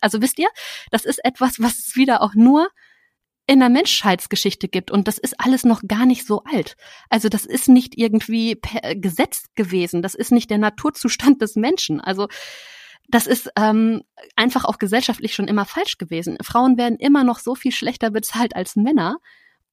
[0.00, 0.48] Also wisst ihr,
[0.90, 2.68] das ist etwas, was wieder auch nur
[3.48, 4.90] in der Menschheitsgeschichte gibt.
[4.90, 6.76] Und das ist alles noch gar nicht so alt.
[7.08, 10.02] Also das ist nicht irgendwie per Gesetz gewesen.
[10.02, 12.00] Das ist nicht der Naturzustand des Menschen.
[12.00, 12.28] Also
[13.08, 14.02] das ist ähm,
[14.36, 16.36] einfach auch gesellschaftlich schon immer falsch gewesen.
[16.42, 19.16] Frauen werden immer noch so viel schlechter bezahlt als Männer.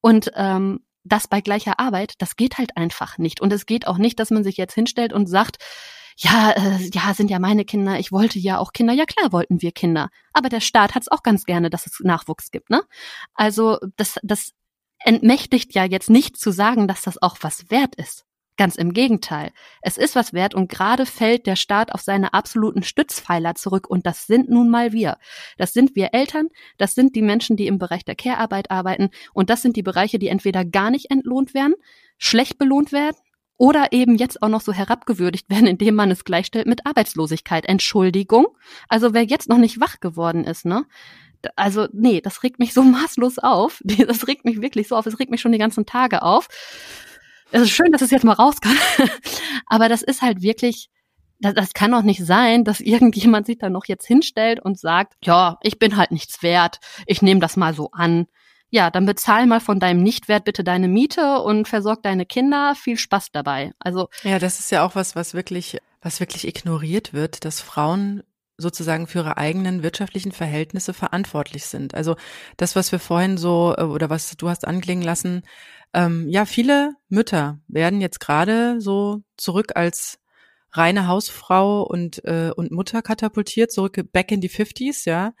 [0.00, 3.42] Und ähm, das bei gleicher Arbeit, das geht halt einfach nicht.
[3.42, 5.58] Und es geht auch nicht, dass man sich jetzt hinstellt und sagt,
[6.16, 8.94] ja, äh, ja, sind ja meine Kinder, ich wollte ja auch Kinder.
[8.94, 10.08] Ja, klar wollten wir Kinder.
[10.32, 12.82] Aber der Staat hat es auch ganz gerne, dass es Nachwuchs gibt, ne?
[13.34, 14.52] Also das, das
[14.98, 18.24] entmächtigt ja jetzt nicht zu sagen, dass das auch was wert ist.
[18.56, 19.52] Ganz im Gegenteil.
[19.82, 24.06] Es ist was wert und gerade fällt der Staat auf seine absoluten Stützpfeiler zurück und
[24.06, 25.18] das sind nun mal wir.
[25.58, 26.48] Das sind wir Eltern,
[26.78, 30.18] das sind die Menschen, die im Bereich der Care-Arbeit arbeiten und das sind die Bereiche,
[30.18, 31.74] die entweder gar nicht entlohnt werden,
[32.16, 33.16] schlecht belohnt werden
[33.58, 37.66] oder eben jetzt auch noch so herabgewürdigt werden, indem man es gleichstellt mit Arbeitslosigkeit.
[37.66, 38.46] Entschuldigung.
[38.88, 40.84] Also wer jetzt noch nicht wach geworden ist, ne?
[41.54, 43.80] Also, nee, das regt mich so maßlos auf.
[43.84, 45.06] Das regt mich wirklich so auf.
[45.06, 46.48] Es regt mich schon die ganzen Tage auf.
[47.52, 48.76] Es ist schön, dass es jetzt mal raus kann.
[49.66, 50.88] Aber das ist halt wirklich,
[51.38, 55.14] das, das kann doch nicht sein, dass irgendjemand sich da noch jetzt hinstellt und sagt,
[55.22, 56.80] ja, ich bin halt nichts wert.
[57.06, 58.26] Ich nehme das mal so an
[58.76, 62.74] ja, dann bezahl mal von deinem Nichtwert bitte deine Miete und versorg deine Kinder.
[62.74, 63.72] Viel Spaß dabei.
[63.78, 68.22] Also ja, das ist ja auch was, was wirklich, was wirklich ignoriert wird, dass Frauen
[68.58, 71.94] sozusagen für ihre eigenen wirtschaftlichen Verhältnisse verantwortlich sind.
[71.94, 72.16] Also
[72.58, 75.42] das, was wir vorhin so äh, oder was du hast anklingen lassen,
[75.94, 80.18] ähm, ja, viele Mütter werden jetzt gerade so zurück als
[80.72, 85.32] reine Hausfrau und äh, und Mutter katapultiert, zurück back in die 50s, ja.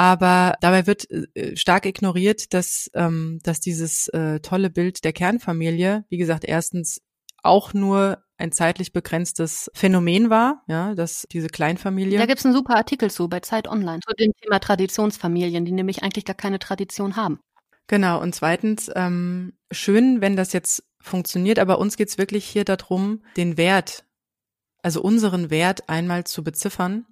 [0.00, 6.06] Aber dabei wird äh, stark ignoriert, dass, ähm, dass dieses äh, tolle Bild der Kernfamilie,
[6.08, 7.02] wie gesagt, erstens
[7.42, 12.18] auch nur ein zeitlich begrenztes Phänomen war, ja, dass diese Kleinfamilie.
[12.18, 16.02] Da gibt's einen super Artikel zu bei Zeit Online zu dem Thema Traditionsfamilien, die nämlich
[16.02, 17.38] eigentlich gar keine Tradition haben.
[17.86, 23.22] Genau, und zweitens, ähm, schön, wenn das jetzt funktioniert, aber uns geht's wirklich hier darum,
[23.36, 24.06] den Wert,
[24.82, 27.04] also unseren Wert einmal zu beziffern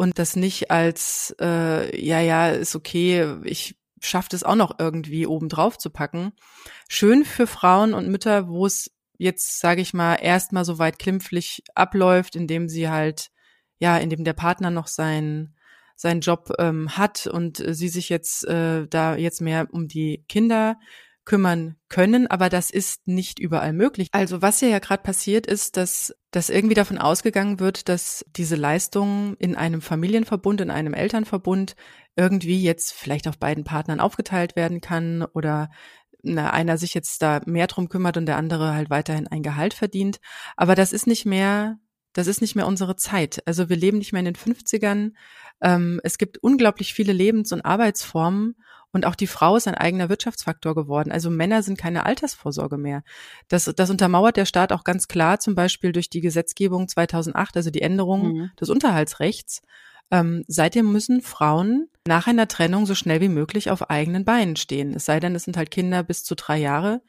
[0.00, 5.26] und das nicht als, äh, ja, ja, ist okay, ich schaffe das auch noch irgendwie
[5.26, 6.32] oben drauf zu packen.
[6.88, 11.62] Schön für Frauen und Mütter, wo es jetzt, sage ich mal, erstmal so weit klimpflich
[11.74, 13.28] abläuft, indem sie halt,
[13.78, 15.54] ja, indem der Partner noch seinen
[15.96, 20.78] seinen Job ähm, hat und sie sich jetzt äh, da jetzt mehr um die Kinder
[21.24, 24.08] kümmern können, aber das ist nicht überall möglich.
[24.12, 28.56] Also was hier ja gerade passiert ist, dass, dass irgendwie davon ausgegangen wird, dass diese
[28.56, 31.76] Leistungen in einem Familienverbund, in einem Elternverbund
[32.16, 35.70] irgendwie jetzt vielleicht auf beiden Partnern aufgeteilt werden kann oder
[36.22, 39.74] na, einer sich jetzt da mehr drum kümmert und der andere halt weiterhin ein Gehalt
[39.74, 40.20] verdient.
[40.56, 41.78] Aber das ist nicht mehr,
[42.12, 43.42] das ist nicht mehr unsere Zeit.
[43.46, 45.12] Also wir leben nicht mehr in den 50ern.
[45.60, 48.56] Ähm, es gibt unglaublich viele Lebens- und Arbeitsformen
[48.92, 51.12] und auch die Frau ist ein eigener Wirtschaftsfaktor geworden.
[51.12, 53.02] Also Männer sind keine Altersvorsorge mehr.
[53.48, 57.70] Das, das untermauert der Staat auch ganz klar, zum Beispiel durch die Gesetzgebung 2008, also
[57.70, 58.50] die Änderung mhm.
[58.60, 59.62] des Unterhaltsrechts.
[60.10, 64.92] Ähm, seitdem müssen Frauen nach einer Trennung so schnell wie möglich auf eigenen Beinen stehen.
[64.94, 67.00] Es sei denn, es sind halt Kinder bis zu drei Jahre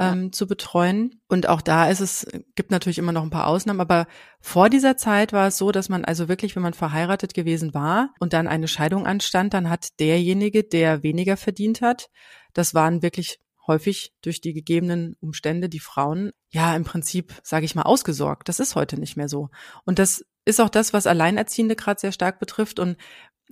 [0.00, 0.32] ähm, ja.
[0.32, 1.20] zu betreuen.
[1.28, 4.06] Und auch da ist es, gibt natürlich immer noch ein paar Ausnahmen, aber
[4.40, 8.12] vor dieser Zeit war es so, dass man also wirklich, wenn man verheiratet gewesen war
[8.18, 12.08] und dann eine Scheidung anstand, dann hat derjenige, der weniger verdient hat,
[12.54, 17.74] das waren wirklich häufig durch die gegebenen Umstände die Frauen ja im Prinzip, sage ich
[17.74, 18.48] mal, ausgesorgt.
[18.48, 19.50] Das ist heute nicht mehr so.
[19.84, 22.80] Und das ist auch das, was Alleinerziehende gerade sehr stark betrifft.
[22.80, 22.96] Und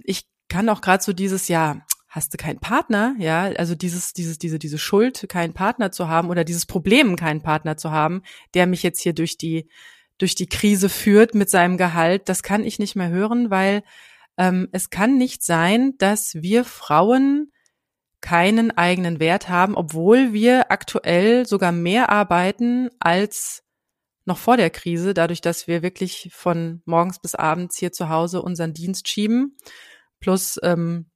[0.02, 4.38] ich kann auch gerade so dieses Jahr, hast du keinen Partner, ja, also dieses, dieses,
[4.38, 8.22] diese, diese Schuld, keinen Partner zu haben oder dieses Problem, keinen Partner zu haben,
[8.54, 9.68] der mich jetzt hier durch die,
[10.16, 13.82] durch die Krise führt mit seinem Gehalt, das kann ich nicht mehr hören, weil
[14.38, 17.52] ähm, es kann nicht sein, dass wir Frauen
[18.20, 23.62] keinen eigenen Wert haben, obwohl wir aktuell sogar mehr arbeiten als
[24.24, 28.42] noch vor der Krise, dadurch, dass wir wirklich von morgens bis abends hier zu Hause
[28.42, 29.56] unseren Dienst schieben,
[30.20, 31.06] plus ähm,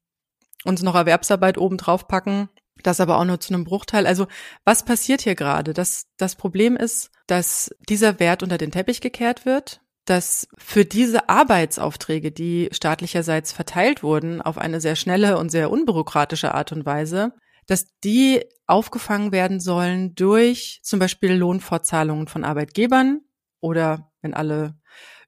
[0.64, 2.48] uns noch Erwerbsarbeit obendrauf packen,
[2.83, 4.07] das aber auch nur zu einem Bruchteil.
[4.07, 4.27] Also
[4.64, 5.72] was passiert hier gerade?
[5.72, 11.29] Das, das Problem ist, dass dieser Wert unter den Teppich gekehrt wird, dass für diese
[11.29, 17.33] Arbeitsaufträge, die staatlicherseits verteilt wurden, auf eine sehr schnelle und sehr unbürokratische Art und Weise,
[17.66, 23.20] dass die aufgefangen werden sollen durch zum Beispiel Lohnfortzahlungen von Arbeitgebern
[23.61, 24.75] oder wenn alle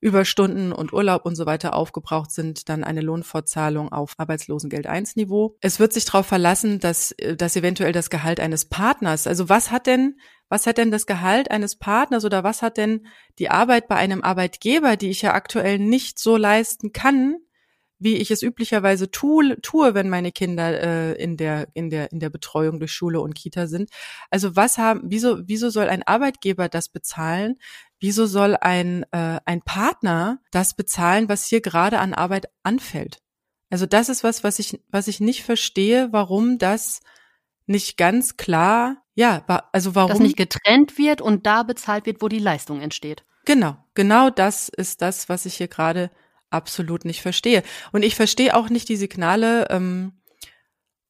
[0.01, 5.57] Überstunden und Urlaub und so weiter aufgebraucht sind, dann eine Lohnfortzahlung auf Arbeitslosengeld 1 Niveau.
[5.61, 9.71] Es wird sich darauf verlassen, dass, äh, dass eventuell das Gehalt eines Partners, also was
[9.71, 13.07] hat denn, was hat denn das Gehalt eines Partners oder was hat denn
[13.39, 17.37] die Arbeit bei einem Arbeitgeber, die ich ja aktuell nicht so leisten kann,
[18.05, 22.21] wie ich es üblicherweise tue, tue wenn meine Kinder äh, in der in der in
[22.21, 23.89] der Betreuung durch Schule und Kita sind.
[24.31, 27.59] Also was haben wieso wieso soll ein Arbeitgeber das bezahlen?
[27.99, 33.23] Wieso soll ein äh, ein Partner das bezahlen, was hier gerade an Arbeit anfällt?
[33.71, 37.01] Also das ist was, was ich was ich nicht verstehe, warum das
[37.67, 42.29] nicht ganz klar, ja, also warum das nicht getrennt wird und da bezahlt wird, wo
[42.29, 43.25] die Leistung entsteht.
[43.47, 46.11] Genau, genau das ist das, was ich hier gerade
[46.55, 47.63] absolut nicht verstehe.
[47.93, 50.13] Und ich verstehe auch nicht die Signale ähm,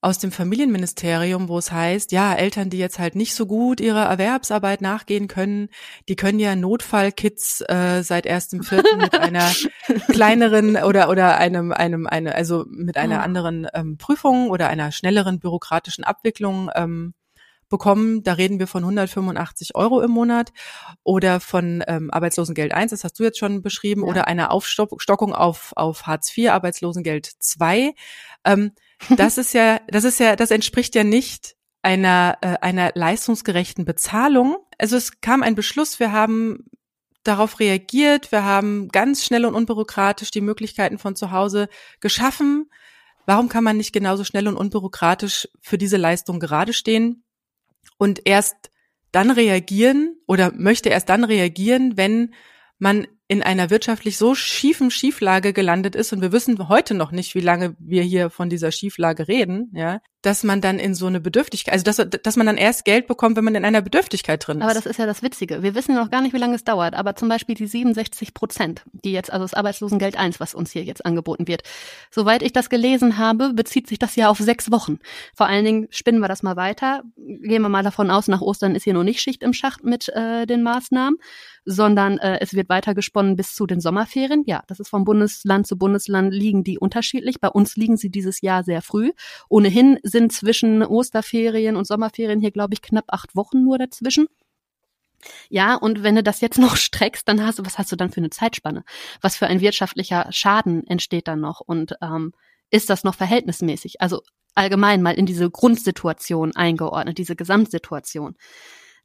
[0.04, 4.04] aus dem Familienministerium, wo es heißt, ja, Eltern, die jetzt halt nicht so gut ihrer
[4.04, 5.70] Erwerbsarbeit nachgehen können,
[6.10, 9.50] die können ja Notfallkits äh, seit erstem Vierten mit einer
[10.10, 13.22] kleineren oder oder einem einem eine also mit einer ah.
[13.22, 17.14] anderen ähm, Prüfung oder einer schnelleren bürokratischen Abwicklung ähm,
[17.68, 18.22] bekommen.
[18.22, 20.52] Da reden wir von 185 Euro im Monat
[21.02, 24.08] oder von ähm, Arbeitslosengeld 1, das hast du jetzt schon beschrieben, ja.
[24.08, 27.94] oder einer Aufstockung auf, auf Hartz IV, Arbeitslosengeld 2.
[28.44, 28.72] Ähm,
[29.16, 34.56] das ist ja, das ist ja, das entspricht ja nicht einer, äh, einer leistungsgerechten Bezahlung.
[34.78, 36.64] Also es kam ein Beschluss, wir haben
[37.24, 41.68] darauf reagiert, wir haben ganz schnell und unbürokratisch die Möglichkeiten von zu Hause
[42.00, 42.70] geschaffen.
[43.26, 47.23] Warum kann man nicht genauso schnell und unbürokratisch für diese Leistung gerade stehen?
[47.98, 48.70] Und erst
[49.12, 52.34] dann reagieren oder möchte erst dann reagieren, wenn
[52.78, 57.34] man in einer wirtschaftlich so schiefen Schieflage gelandet ist und wir wissen heute noch nicht,
[57.34, 61.20] wie lange wir hier von dieser Schieflage reden, ja, dass man dann in so eine
[61.20, 64.58] Bedürftigkeit, also dass, dass man dann erst Geld bekommt, wenn man in einer Bedürftigkeit drin
[64.58, 64.64] ist.
[64.64, 65.62] Aber das ist ja das Witzige.
[65.62, 68.84] Wir wissen noch gar nicht, wie lange es dauert, aber zum Beispiel die 67 Prozent,
[68.92, 71.62] die jetzt, also das Arbeitslosengeld 1, was uns hier jetzt angeboten wird.
[72.10, 74.98] Soweit ich das gelesen habe, bezieht sich das ja auf sechs Wochen.
[75.34, 77.02] Vor allen Dingen spinnen wir das mal weiter.
[77.16, 80.08] Gehen wir mal davon aus, nach Ostern ist hier noch nicht Schicht im Schacht mit
[80.10, 81.18] äh, den Maßnahmen
[81.64, 84.44] sondern äh, es wird weiter gesponnen bis zu den Sommerferien.
[84.46, 87.40] Ja, das ist vom Bundesland zu Bundesland liegen die unterschiedlich.
[87.40, 89.12] Bei uns liegen sie dieses Jahr sehr früh.
[89.48, 94.26] Ohnehin sind zwischen Osterferien und Sommerferien hier, glaube ich, knapp acht Wochen nur dazwischen.
[95.48, 98.10] Ja, und wenn du das jetzt noch streckst, dann hast du, was hast du dann
[98.10, 98.84] für eine Zeitspanne?
[99.20, 101.60] Was für ein wirtschaftlicher Schaden entsteht dann noch?
[101.60, 102.32] Und ähm,
[102.70, 104.00] ist das noch verhältnismäßig?
[104.00, 104.22] Also
[104.54, 108.36] allgemein mal in diese Grundsituation eingeordnet, diese Gesamtsituation.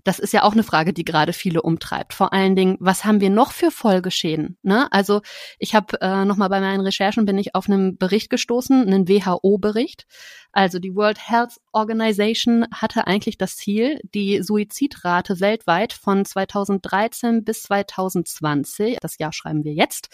[0.04, 2.14] Das ist ja auch eine Frage, die gerade viele umtreibt.
[2.14, 4.58] Vor allen Dingen, was haben wir noch für Folgeschäden?
[4.64, 4.88] Ne?
[4.92, 5.22] Also
[5.58, 10.06] ich habe äh, nochmal bei meinen Recherchen bin ich auf einen Bericht gestoßen, einen WHO-Bericht.
[10.52, 17.64] Also die World Health Organization hatte eigentlich das Ziel, die Suizidrate weltweit von 2013 bis
[17.64, 20.10] 2020, das Jahr schreiben wir jetzt,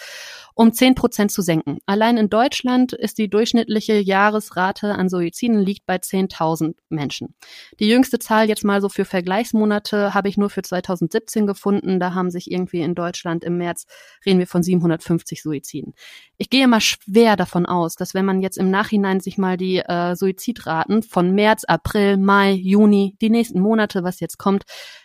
[0.53, 1.79] um 10 Prozent zu senken.
[1.85, 7.35] Allein in Deutschland ist die durchschnittliche Jahresrate an Suiziden liegt bei 10.000 Menschen.
[7.79, 11.99] Die jüngste Zahl jetzt mal so für Vergleichsmonate habe ich nur für 2017 gefunden.
[11.99, 13.85] Da haben sich irgendwie in Deutschland im März
[14.25, 15.93] reden wir von 750 Suiziden.
[16.37, 19.77] Ich gehe mal schwer davon aus, dass wenn man jetzt im Nachhinein sich mal die
[19.77, 24.63] äh, Suizidraten von März, April, Mai, Juni, die nächsten Monate, was jetzt kommt,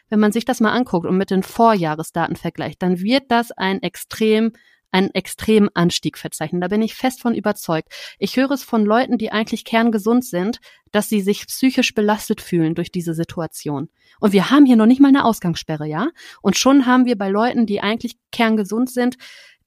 [0.08, 3.82] wenn man sich das mal anguckt und mit den Vorjahresdaten vergleicht, dann wird das ein
[3.82, 4.52] extrem
[4.92, 6.60] einen extremen Anstieg verzeichnen.
[6.60, 7.92] Da bin ich fest von überzeugt.
[8.18, 10.58] Ich höre es von Leuten, die eigentlich kerngesund sind,
[10.90, 13.88] dass sie sich psychisch belastet fühlen durch diese Situation.
[14.18, 16.08] Und wir haben hier noch nicht mal eine Ausgangssperre, ja?
[16.42, 19.16] Und schon haben wir bei Leuten, die eigentlich kerngesund sind,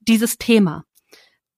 [0.00, 0.84] dieses Thema.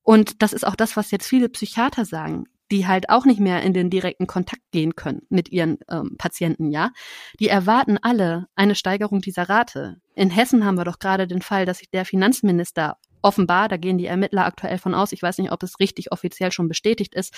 [0.02, 3.62] Und das ist auch das, was jetzt viele Psychiater sagen, die halt auch nicht mehr
[3.62, 6.90] in den direkten Kontakt gehen können mit ihren ähm, Patienten, ja.
[7.38, 10.00] Die erwarten alle eine Steigerung dieser Rate.
[10.14, 13.98] In Hessen haben wir doch gerade den Fall, dass sich der Finanzminister offenbar, da gehen
[13.98, 17.34] die Ermittler aktuell von aus, ich weiß nicht, ob es richtig offiziell schon bestätigt ist,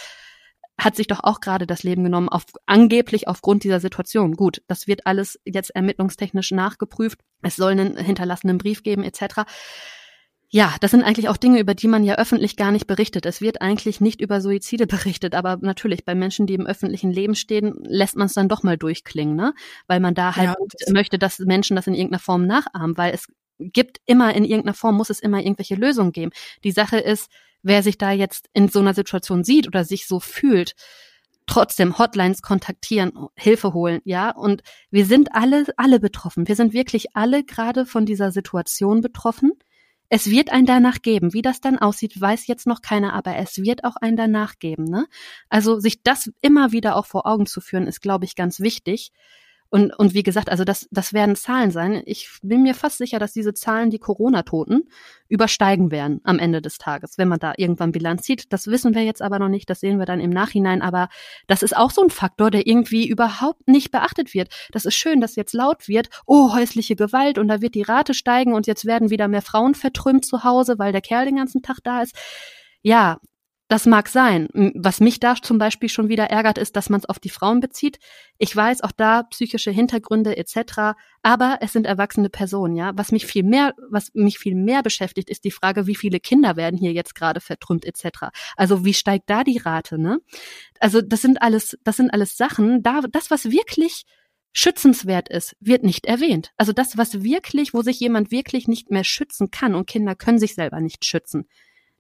[0.78, 4.34] hat sich doch auch gerade das Leben genommen, auf, angeblich aufgrund dieser Situation.
[4.34, 7.18] Gut, das wird alles jetzt ermittlungstechnisch nachgeprüft.
[7.42, 9.42] Es soll einen hinterlassenen Brief geben, etc.
[10.50, 13.26] Ja, das sind eigentlich auch Dinge, über die man ja öffentlich gar nicht berichtet.
[13.26, 17.34] Es wird eigentlich nicht über Suizide berichtet, aber natürlich bei Menschen, die im öffentlichen Leben
[17.34, 19.52] stehen, lässt man es dann doch mal durchklingen, ne?
[19.88, 23.26] Weil man da halt ja, möchte, dass Menschen das in irgendeiner Form nachahmen, weil es
[23.58, 26.30] gibt immer in irgendeiner Form muss es immer irgendwelche Lösungen geben.
[26.64, 27.28] Die Sache ist,
[27.62, 30.74] wer sich da jetzt in so einer Situation sieht oder sich so fühlt,
[31.46, 34.30] trotzdem Hotlines kontaktieren, Hilfe holen, ja.
[34.30, 36.48] Und wir sind alle, alle betroffen.
[36.48, 39.52] Wir sind wirklich alle gerade von dieser Situation betroffen
[40.08, 41.34] Es wird ein danach geben.
[41.34, 44.84] Wie das dann aussieht, weiß jetzt noch keiner, aber es wird auch ein danach geben.
[44.84, 45.06] Ne?
[45.48, 49.12] Also sich das immer wieder auch vor Augen zu führen, ist, glaube ich, ganz wichtig.
[49.70, 52.02] Und, und wie gesagt, also das, das werden Zahlen sein.
[52.06, 54.88] Ich bin mir fast sicher, dass diese Zahlen die Corona-Toten
[55.28, 58.50] übersteigen werden am Ende des Tages, wenn man da irgendwann Bilanz zieht.
[58.52, 60.80] Das wissen wir jetzt aber noch nicht, das sehen wir dann im Nachhinein.
[60.80, 61.08] Aber
[61.48, 64.54] das ist auch so ein Faktor, der irgendwie überhaupt nicht beachtet wird.
[64.72, 68.14] Das ist schön, dass jetzt laut wird, oh, häusliche Gewalt und da wird die Rate
[68.14, 71.60] steigen und jetzt werden wieder mehr Frauen vertrümmt zu Hause, weil der Kerl den ganzen
[71.60, 72.16] Tag da ist.
[72.80, 73.18] Ja,
[73.68, 74.48] das mag sein.
[74.74, 77.60] Was mich da zum Beispiel schon wieder ärgert, ist, dass man es auf die Frauen
[77.60, 77.98] bezieht.
[78.38, 80.96] Ich weiß auch da psychische Hintergründe etc.
[81.22, 82.92] Aber es sind erwachsene Personen, ja.
[82.94, 86.56] Was mich viel mehr, was mich viel mehr beschäftigt, ist die Frage, wie viele Kinder
[86.56, 88.28] werden hier jetzt gerade vertrümmt etc.
[88.56, 90.18] Also wie steigt da die Rate, ne?
[90.80, 92.82] Also das sind alles, das sind alles Sachen.
[92.82, 94.04] Da, das was wirklich
[94.54, 96.52] schützenswert ist, wird nicht erwähnt.
[96.56, 100.38] Also das, was wirklich, wo sich jemand wirklich nicht mehr schützen kann und Kinder können
[100.38, 101.46] sich selber nicht schützen,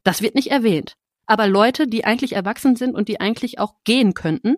[0.02, 0.96] das wird nicht erwähnt.
[1.28, 4.56] Aber Leute, die eigentlich erwachsen sind und die eigentlich auch gehen könnten,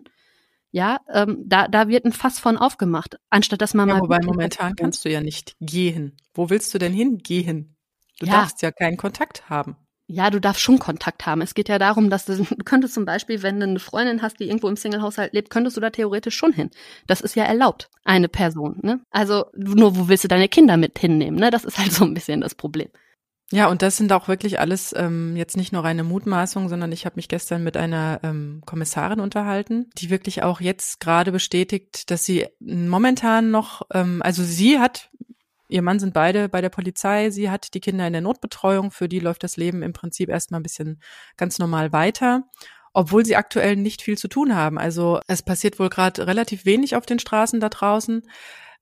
[0.71, 4.01] ja, ähm, da, da wird ein Fass von aufgemacht, anstatt dass man ja, mal.
[4.01, 6.15] Wobei momentan kannst du ja nicht gehen.
[6.33, 7.75] Wo willst du denn hingehen?
[8.19, 8.39] Du Ja.
[8.41, 9.75] darfst ja keinen Kontakt haben.
[10.07, 11.41] Ja, du darfst schon Kontakt haben.
[11.41, 14.39] Es geht ja darum, dass du, du könntest zum Beispiel, wenn du eine Freundin hast,
[14.39, 16.69] die irgendwo im Single-Haushalt lebt, könntest du da theoretisch schon hin.
[17.05, 18.79] Das ist ja erlaubt, eine Person.
[18.81, 19.01] Ne?
[19.11, 21.37] Also nur, wo willst du deine Kinder mit hinnehmen?
[21.37, 21.49] Ne?
[21.51, 22.89] Das ist halt so ein bisschen das Problem.
[23.51, 27.05] Ja, und das sind auch wirklich alles ähm, jetzt nicht nur reine Mutmaßungen, sondern ich
[27.05, 32.23] habe mich gestern mit einer ähm, Kommissarin unterhalten, die wirklich auch jetzt gerade bestätigt, dass
[32.23, 35.09] sie momentan noch, ähm, also sie hat,
[35.67, 39.09] ihr Mann sind beide bei der Polizei, sie hat die Kinder in der Notbetreuung, für
[39.09, 41.01] die läuft das Leben im Prinzip erstmal ein bisschen
[41.35, 42.43] ganz normal weiter.
[42.93, 44.77] Obwohl sie aktuell nicht viel zu tun haben.
[44.77, 48.21] Also es passiert wohl gerade relativ wenig auf den Straßen da draußen.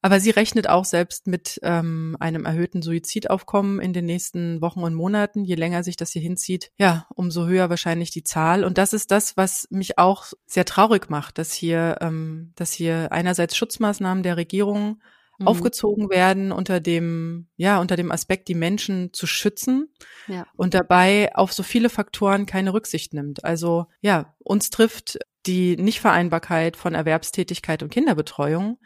[0.01, 4.93] Aber sie rechnet auch selbst mit ähm, einem erhöhten Suizidaufkommen in den nächsten Wochen und
[4.93, 5.43] Monaten.
[5.43, 8.63] Je länger sich das hier hinzieht, ja, umso höher wahrscheinlich die Zahl.
[8.63, 13.12] Und das ist das, was mich auch sehr traurig macht, dass hier, ähm, dass hier
[13.12, 15.01] einerseits Schutzmaßnahmen der Regierung
[15.39, 15.47] Mhm.
[15.47, 19.88] aufgezogen werden unter dem, ja, unter dem Aspekt, die Menschen zu schützen
[20.27, 20.45] Ja.
[20.57, 23.45] und dabei auf so viele Faktoren keine Rücksicht nimmt.
[23.45, 28.79] Also ja, uns trifft die Nichtvereinbarkeit von Erwerbstätigkeit und Kinderbetreuung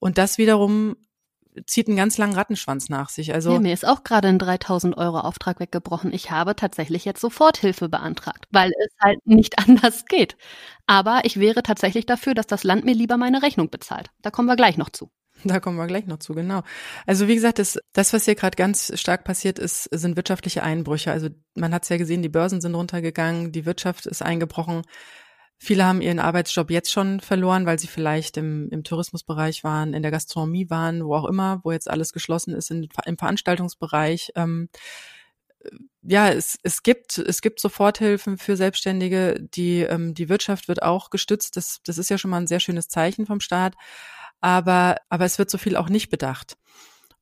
[0.00, 0.96] und das wiederum
[1.66, 3.34] zieht einen ganz langen Rattenschwanz nach sich.
[3.34, 6.12] Also ja, mir ist auch gerade ein 3000 Euro Auftrag weggebrochen.
[6.12, 10.36] Ich habe tatsächlich jetzt Soforthilfe beantragt, weil es halt nicht anders geht.
[10.86, 14.10] Aber ich wäre tatsächlich dafür, dass das Land mir lieber meine Rechnung bezahlt.
[14.22, 15.10] Da kommen wir gleich noch zu.
[15.44, 16.62] Da kommen wir gleich noch zu, genau.
[17.06, 21.12] Also wie gesagt, das, das was hier gerade ganz stark passiert ist, sind wirtschaftliche Einbrüche.
[21.12, 24.82] Also man hat es ja gesehen, die Börsen sind runtergegangen, die Wirtschaft ist eingebrochen.
[25.62, 30.00] Viele haben ihren Arbeitsjob jetzt schon verloren, weil sie vielleicht im, im Tourismusbereich waren, in
[30.00, 34.32] der Gastronomie waren, wo auch immer, wo jetzt alles geschlossen ist, in, im Veranstaltungsbereich.
[34.36, 34.70] Ähm,
[36.02, 39.34] ja, es, es gibt es gibt Soforthilfen für Selbstständige.
[39.38, 41.58] Die ähm, die Wirtschaft wird auch gestützt.
[41.58, 43.74] Das das ist ja schon mal ein sehr schönes Zeichen vom Staat.
[44.40, 46.56] Aber aber es wird so viel auch nicht bedacht.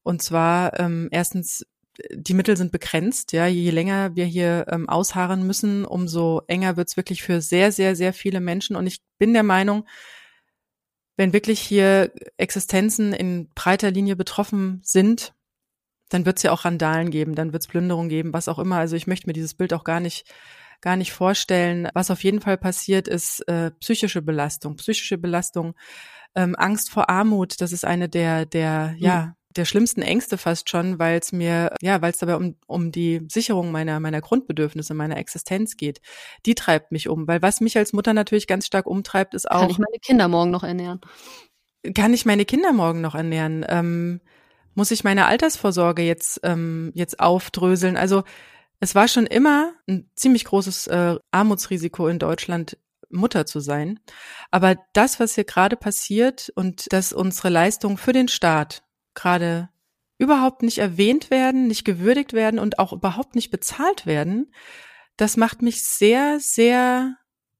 [0.04, 1.66] Und zwar ähm, erstens
[2.12, 3.32] die Mittel sind begrenzt.
[3.32, 7.96] Ja, je länger wir hier ähm, ausharren müssen, umso enger wird's wirklich für sehr sehr
[7.96, 8.76] sehr viele Menschen.
[8.76, 9.86] Und ich bin der Meinung,
[11.16, 15.34] wenn wirklich hier Existenzen in breiter Linie betroffen sind,
[16.10, 18.76] dann wird es ja auch Randalen geben, dann wird es Plünderung geben, was auch immer.
[18.78, 20.32] Also ich möchte mir dieses Bild auch gar nicht
[20.80, 21.88] gar nicht vorstellen.
[21.94, 25.74] Was auf jeden Fall passiert, ist äh, psychische Belastung, psychische Belastung,
[26.36, 27.60] ähm, Angst vor Armut.
[27.60, 32.00] Das ist eine der der ja der schlimmsten Ängste fast schon, weil es mir ja,
[32.00, 36.00] weil es dabei um um die Sicherung meiner meiner Grundbedürfnisse, meiner Existenz geht.
[36.46, 39.60] Die treibt mich um, weil was mich als Mutter natürlich ganz stark umtreibt, ist auch
[39.60, 41.00] Kann ich meine Kinder morgen noch ernähren?
[41.94, 43.64] kann ich meine Kinder morgen noch ernähren?
[43.68, 44.20] Ähm,
[44.74, 47.96] muss ich meine Altersvorsorge jetzt, ähm, jetzt aufdröseln?
[47.96, 48.24] Also
[48.80, 52.78] es war schon immer ein ziemlich großes äh, Armutsrisiko in Deutschland,
[53.10, 54.00] Mutter zu sein.
[54.50, 58.82] Aber das, was hier gerade passiert und dass unsere Leistungen für den Staat
[59.18, 59.68] gerade
[60.18, 64.52] überhaupt nicht erwähnt werden, nicht gewürdigt werden und auch überhaupt nicht bezahlt werden,
[65.16, 67.16] das macht mich sehr, sehr,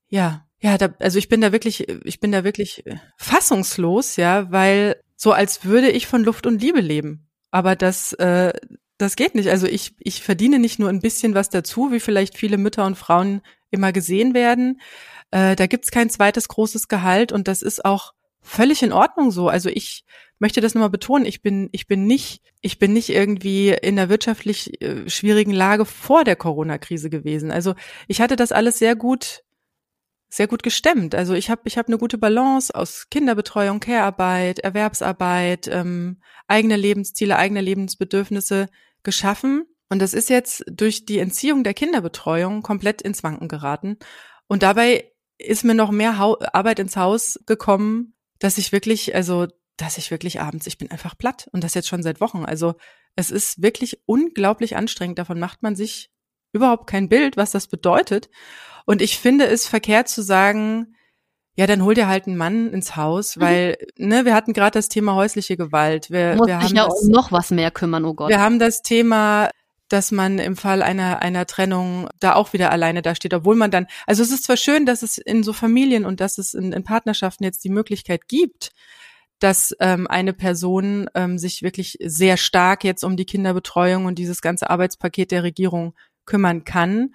[0.09, 4.51] ja, ja, da, also ich bin da wirklich, ich bin da wirklich äh, fassungslos, ja,
[4.51, 7.29] weil so als würde ich von Luft und Liebe leben.
[7.51, 8.53] Aber das, äh,
[8.99, 9.49] das geht nicht.
[9.49, 12.97] Also ich, ich verdiene nicht nur ein bisschen was dazu, wie vielleicht viele Mütter und
[12.97, 14.81] Frauen immer gesehen werden.
[15.31, 19.49] Äh, da gibt's kein zweites großes Gehalt und das ist auch völlig in Ordnung so.
[19.49, 20.05] Also ich
[20.39, 21.27] möchte das nochmal betonen.
[21.27, 25.85] Ich bin, ich bin nicht, ich bin nicht irgendwie in einer wirtschaftlich äh, schwierigen Lage
[25.85, 27.51] vor der Corona-Krise gewesen.
[27.51, 27.75] Also
[28.07, 29.45] ich hatte das alles sehr gut
[30.31, 31.15] sehr gut gestemmt.
[31.15, 37.37] Also ich habe ich hab eine gute Balance aus Kinderbetreuung, Care-Arbeit, Erwerbsarbeit, ähm, eigene Lebensziele,
[37.37, 38.69] eigene Lebensbedürfnisse
[39.03, 39.65] geschaffen.
[39.89, 43.97] Und das ist jetzt durch die Entziehung der Kinderbetreuung komplett ins Wanken geraten.
[44.47, 49.99] Und dabei ist mir noch mehr Arbeit ins Haus gekommen, dass ich wirklich, also, dass
[49.99, 52.45] ich wirklich abends, ich bin einfach platt und das jetzt schon seit Wochen.
[52.45, 52.75] Also,
[53.17, 55.19] es ist wirklich unglaublich anstrengend.
[55.19, 56.11] Davon macht man sich
[56.53, 58.31] überhaupt kein Bild, was das bedeutet.
[58.87, 60.95] Und ich finde es verkehrt zu sagen,
[61.59, 63.41] ja, dann hol dir halt einen Mann ins Haus, mhm.
[63.41, 64.09] weil, mhm.
[64.09, 66.09] ne, wir hatten gerade das Thema häusliche Gewalt.
[66.09, 68.29] Wir, Muss wir haben ja das, noch was mehr kümmern, oh Gott.
[68.29, 69.51] Wir haben das Thema
[69.89, 73.71] dass man im Fall einer, einer Trennung da auch wieder alleine da steht, obwohl man
[73.71, 76.73] dann, also es ist zwar schön, dass es in so Familien und dass es in,
[76.73, 78.71] in Partnerschaften jetzt die Möglichkeit gibt,
[79.39, 84.43] dass ähm, eine Person ähm, sich wirklich sehr stark jetzt um die Kinderbetreuung und dieses
[84.43, 87.11] ganze Arbeitspaket der Regierung kümmern kann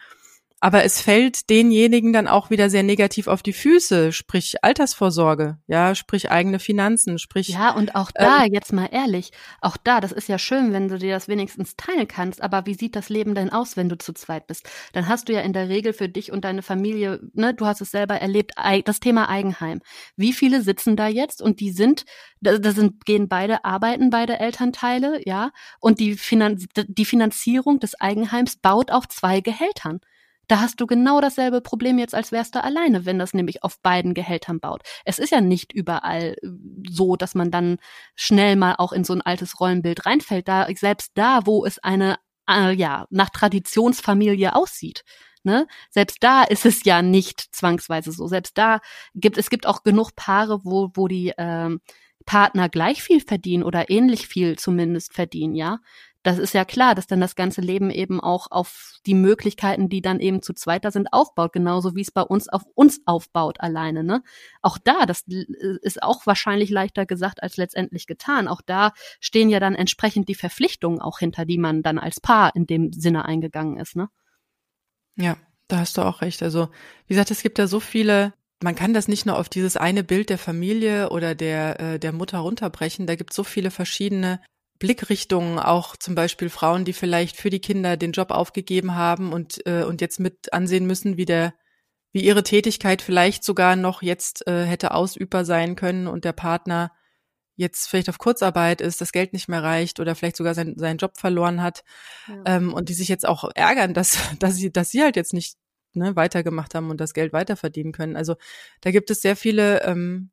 [0.64, 5.94] aber es fällt denjenigen dann auch wieder sehr negativ auf die Füße, sprich Altersvorsorge, ja,
[5.94, 7.50] sprich eigene Finanzen, sprich.
[7.50, 10.88] Ja, und auch da, ähm, jetzt mal ehrlich, auch da, das ist ja schön, wenn
[10.88, 13.98] du dir das wenigstens teilen kannst, aber wie sieht das Leben denn aus, wenn du
[13.98, 14.70] zu zweit bist?
[14.94, 17.82] Dann hast du ja in der Regel für dich und deine Familie, ne, du hast
[17.82, 18.54] es selber erlebt,
[18.86, 19.82] das Thema Eigenheim.
[20.16, 22.06] Wie viele sitzen da jetzt und die sind,
[22.40, 25.52] da, da sind, gehen beide arbeiten, beide Elternteile, ja,
[25.82, 30.00] und die, Finan die Finanzierung des Eigenheims baut auf zwei Gehältern.
[30.48, 33.80] Da hast du genau dasselbe Problem jetzt, als wärst du alleine, wenn das nämlich auf
[33.82, 34.82] beiden Gehältern baut.
[35.06, 36.48] Es ist ja nicht überall äh,
[36.90, 37.78] so, dass man dann
[38.16, 40.48] schnell mal auch in so ein altes Rollenbild reinfällt.
[40.48, 42.18] Da, selbst da, wo es eine,
[42.50, 45.04] äh, ja, nach Traditionsfamilie aussieht.
[45.44, 45.68] Ne?
[45.90, 48.28] Selbst da ist es ja nicht zwangsweise so.
[48.28, 48.80] Selbst da
[49.14, 51.82] gibt es gibt auch genug Paare, wo wo die ähm,
[52.26, 55.80] Partner gleich viel verdienen oder ähnlich viel zumindest verdienen, ja
[56.24, 60.02] das ist ja klar, dass dann das ganze Leben eben auch auf die Möglichkeiten, die
[60.02, 64.06] dann eben zu zweiter sind, aufbaut, genauso wie es bei uns auf uns aufbaut alleine.
[64.06, 64.24] Ne?
[64.62, 68.48] Auch da, das ist auch wahrscheinlich leichter gesagt als letztendlich getan.
[68.48, 72.56] Auch da stehen ja dann entsprechend die Verpflichtungen auch hinter, die man dann als Paar
[72.56, 73.98] in dem Sinne eingegangen ist.
[73.98, 74.08] Ne?
[75.18, 75.36] Ja,
[75.68, 76.42] da hast du auch recht.
[76.42, 76.70] Also
[77.08, 80.06] wie gesagt, es gibt ja so viele man kann das nicht nur auf dieses eine
[80.06, 83.08] Bild der Familie oder der, äh, der Mutter runterbrechen.
[83.08, 84.40] Da gibt es so viele verschiedene
[84.84, 89.66] Blickrichtungen, auch zum Beispiel Frauen, die vielleicht für die Kinder den Job aufgegeben haben und,
[89.66, 91.54] äh, und jetzt mit ansehen müssen, wie der,
[92.12, 96.92] wie ihre Tätigkeit vielleicht sogar noch jetzt äh, hätte ausübbar sein können und der Partner
[97.56, 100.98] jetzt vielleicht auf Kurzarbeit ist, das Geld nicht mehr reicht oder vielleicht sogar sein, seinen
[100.98, 101.86] Job verloren hat
[102.28, 102.58] ja.
[102.58, 105.56] ähm, und die sich jetzt auch ärgern, dass, dass sie, dass sie halt jetzt nicht
[105.94, 108.18] ne, weitergemacht haben und das Geld weiter verdienen können.
[108.18, 108.36] Also
[108.82, 110.32] da gibt es sehr viele ähm,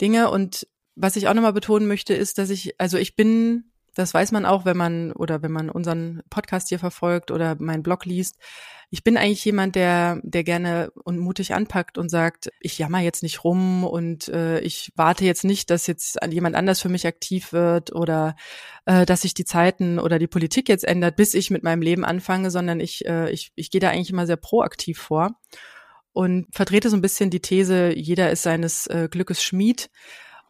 [0.00, 0.66] Dinge und
[0.96, 4.44] was ich auch nochmal betonen möchte, ist, dass ich, also ich bin das weiß man
[4.44, 8.36] auch, wenn man oder wenn man unseren Podcast hier verfolgt oder meinen Blog liest.
[8.90, 13.22] Ich bin eigentlich jemand, der, der gerne und mutig anpackt und sagt, ich jammer jetzt
[13.22, 17.54] nicht rum und äh, ich warte jetzt nicht, dass jetzt jemand anders für mich aktiv
[17.54, 18.36] wird oder
[18.84, 22.04] äh, dass sich die Zeiten oder die Politik jetzt ändert, bis ich mit meinem Leben
[22.04, 25.40] anfange, sondern ich, äh, ich, ich gehe da eigentlich immer sehr proaktiv vor
[26.12, 29.88] und vertrete so ein bisschen die These, jeder ist seines äh, Glückes Schmied.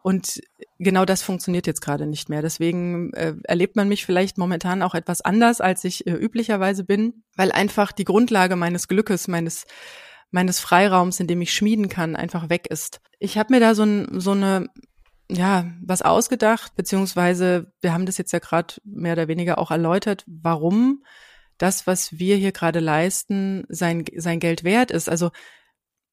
[0.06, 0.40] Und
[0.78, 2.40] genau das funktioniert jetzt gerade nicht mehr.
[2.40, 7.24] Deswegen äh, erlebt man mich vielleicht momentan auch etwas anders, als ich äh, üblicherweise bin,
[7.34, 9.64] weil einfach die Grundlage meines Glückes, meines
[10.30, 13.00] meines Freiraums, in dem ich schmieden kann, einfach weg ist.
[13.18, 14.68] Ich habe mir da so, ein, so eine
[15.28, 20.22] ja, was ausgedacht, beziehungsweise wir haben das jetzt ja gerade mehr oder weniger auch erläutert,
[20.28, 21.02] warum
[21.58, 25.08] das, was wir hier gerade leisten, sein, sein Geld wert ist.
[25.08, 25.30] Also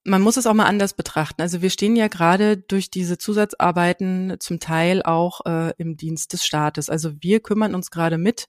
[0.06, 1.42] man muss es auch mal anders betrachten.
[1.42, 6.46] Also wir stehen ja gerade durch diese Zusatzarbeiten zum Teil auch äh, im Dienst des
[6.46, 6.90] Staates.
[6.90, 8.48] Also wir kümmern uns gerade mit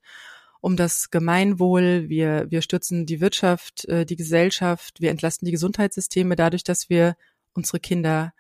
[0.61, 2.09] um das Gemeinwohl.
[2.09, 5.01] Wir, wir stützen die Wirtschaft, äh, die Gesellschaft.
[5.01, 7.17] Wir entlasten die Gesundheitssysteme dadurch, dass wir
[7.53, 8.33] unsere Kinder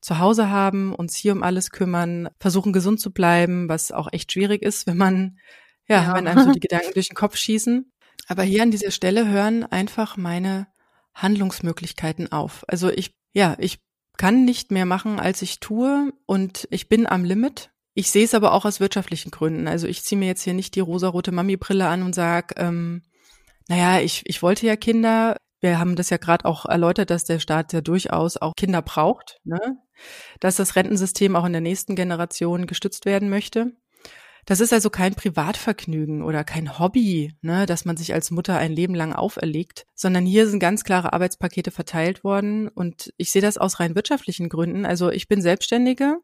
[0.00, 4.32] zu Hause haben, uns hier um alles kümmern, versuchen gesund zu bleiben, was auch echt
[4.32, 5.38] schwierig ist, wenn man,
[5.88, 6.14] ja, ja.
[6.14, 7.92] wenn einem so die Gedanken durch den Kopf schießen.
[8.28, 10.68] Aber hier an dieser Stelle hören einfach meine
[11.14, 12.64] Handlungsmöglichkeiten auf.
[12.68, 13.78] Also ich, ja, ich
[14.16, 17.70] kann nicht mehr machen, als ich tue und ich bin am Limit.
[17.94, 19.68] Ich sehe es aber auch aus wirtschaftlichen Gründen.
[19.68, 23.02] Also ich ziehe mir jetzt hier nicht die rosarote Mami-Brille an und sage, ähm,
[23.68, 25.36] naja, ich, ich wollte ja Kinder.
[25.60, 29.38] Wir haben das ja gerade auch erläutert, dass der Staat ja durchaus auch Kinder braucht,
[29.44, 29.60] ne?
[30.40, 33.72] dass das Rentensystem auch in der nächsten Generation gestützt werden möchte.
[34.44, 38.72] Das ist also kein Privatvergnügen oder kein Hobby, ne, dass man sich als Mutter ein
[38.72, 42.66] Leben lang auferlegt, sondern hier sind ganz klare Arbeitspakete verteilt worden.
[42.68, 44.84] Und ich sehe das aus rein wirtschaftlichen Gründen.
[44.84, 46.16] Also ich bin Selbstständige,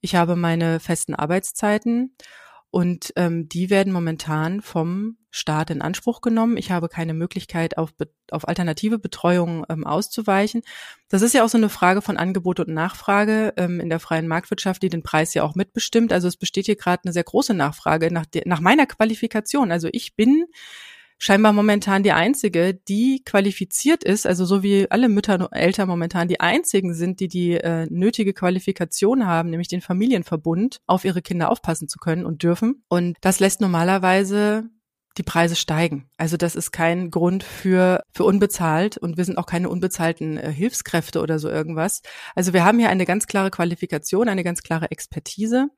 [0.00, 2.14] ich habe meine festen Arbeitszeiten
[2.74, 6.56] und ähm, die werden momentan vom Staat in Anspruch genommen.
[6.56, 7.90] Ich habe keine Möglichkeit, auf,
[8.32, 10.62] auf alternative Betreuung ähm, auszuweichen.
[11.08, 14.26] Das ist ja auch so eine Frage von Angebot und Nachfrage ähm, in der freien
[14.26, 16.12] Marktwirtschaft, die den Preis ja auch mitbestimmt.
[16.12, 19.70] Also es besteht hier gerade eine sehr große Nachfrage nach, nach meiner Qualifikation.
[19.70, 20.46] Also ich bin
[21.18, 26.28] scheinbar momentan die einzige, die qualifiziert ist, also so wie alle Mütter und Eltern momentan
[26.28, 31.50] die einzigen sind, die die äh, nötige Qualifikation haben, nämlich den Familienverbund, auf ihre Kinder
[31.50, 32.84] aufpassen zu können und dürfen.
[32.88, 34.68] Und das lässt normalerweise
[35.16, 36.08] die Preise steigen.
[36.16, 40.52] Also das ist kein Grund für, für unbezahlt und wir sind auch keine unbezahlten äh,
[40.52, 42.02] Hilfskräfte oder so irgendwas.
[42.34, 45.68] Also wir haben hier eine ganz klare Qualifikation, eine ganz klare Expertise.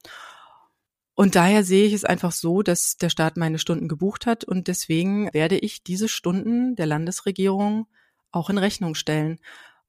[1.17, 4.69] Und daher sehe ich es einfach so, dass der Staat meine Stunden gebucht hat und
[4.69, 7.87] deswegen werde ich diese Stunden der Landesregierung
[8.33, 9.41] auch in Rechnung stellen.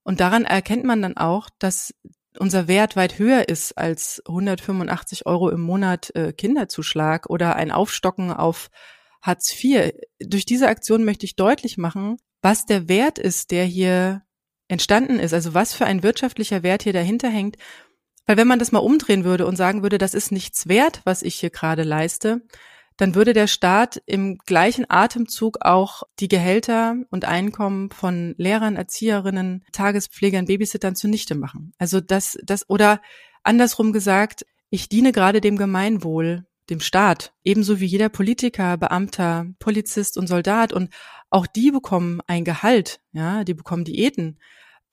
[0.03, 1.93] Und daran erkennt man dann auch, dass
[2.39, 8.31] unser Wert weit höher ist als 185 Euro im Monat äh, Kinderzuschlag oder ein Aufstocken
[8.31, 8.69] auf
[9.21, 9.91] Hartz IV.
[10.19, 14.23] Durch diese Aktion möchte ich deutlich machen, was der Wert ist, der hier
[14.69, 17.57] entstanden ist, also was für ein wirtschaftlicher Wert hier dahinter hängt
[18.27, 21.23] weil wenn man das mal umdrehen würde und sagen würde, das ist nichts wert, was
[21.23, 22.41] ich hier gerade leiste,
[22.97, 29.63] dann würde der Staat im gleichen Atemzug auch die Gehälter und Einkommen von Lehrern, Erzieherinnen,
[29.71, 31.73] Tagespflegern, Babysittern zunichte machen.
[31.77, 33.01] Also das, das, oder
[33.43, 40.17] andersrum gesagt, ich diene gerade dem Gemeinwohl, dem Staat, ebenso wie jeder Politiker, Beamter, Polizist
[40.17, 40.89] und Soldat und
[41.29, 44.39] auch die bekommen ein Gehalt, ja, die bekommen Diäten.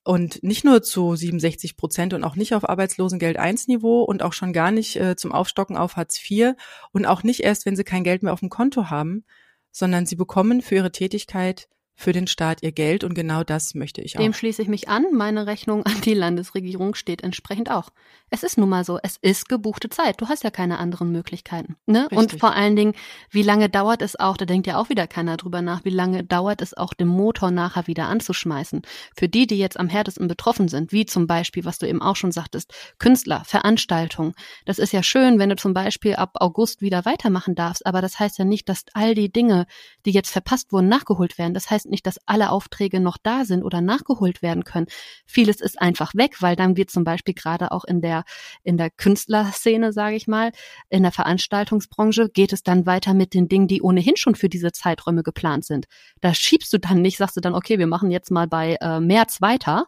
[0.04, 4.34] Und nicht nur zu 67 Prozent und auch nicht auf Arbeitslosengeld 1 Niveau und auch
[4.34, 6.52] schon gar nicht äh, zum Aufstocken auf Hartz IV
[6.92, 9.24] und auch nicht erst, wenn sie kein Geld mehr auf dem Konto haben,
[9.72, 14.02] sondern sie bekommen für ihre Tätigkeit für den Staat ihr Geld und genau das möchte
[14.02, 14.22] ich auch.
[14.22, 15.06] Dem schließe ich mich an.
[15.12, 17.90] Meine Rechnung an die Landesregierung steht entsprechend auch.
[18.30, 20.20] Es ist nun mal so, es ist gebuchte Zeit.
[20.20, 21.76] Du hast ja keine anderen Möglichkeiten.
[21.86, 22.08] Ne?
[22.10, 22.94] Und vor allen Dingen,
[23.30, 26.24] wie lange dauert es auch, da denkt ja auch wieder keiner drüber nach, wie lange
[26.24, 28.82] dauert es auch, den Motor nachher wieder anzuschmeißen.
[29.16, 32.16] Für die, die jetzt am härtesten betroffen sind, wie zum Beispiel, was du eben auch
[32.16, 34.34] schon sagtest, Künstler, Veranstaltungen.
[34.64, 38.18] Das ist ja schön, wenn du zum Beispiel ab August wieder weitermachen darfst, aber das
[38.18, 39.66] heißt ja nicht, dass all die Dinge,
[40.06, 41.54] die jetzt verpasst wurden, nachgeholt werden.
[41.54, 44.86] Das heißt heißt nicht, dass alle Aufträge noch da sind oder nachgeholt werden können.
[45.26, 48.24] Vieles ist einfach weg, weil dann wird zum Beispiel gerade auch in der,
[48.62, 50.52] in der Künstlerszene, sage ich mal,
[50.88, 54.72] in der Veranstaltungsbranche geht es dann weiter mit den Dingen, die ohnehin schon für diese
[54.72, 55.86] Zeiträume geplant sind.
[56.20, 59.00] Da schiebst du dann nicht, sagst du dann, okay, wir machen jetzt mal bei äh,
[59.00, 59.86] März weiter,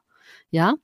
[0.51, 0.75] ja,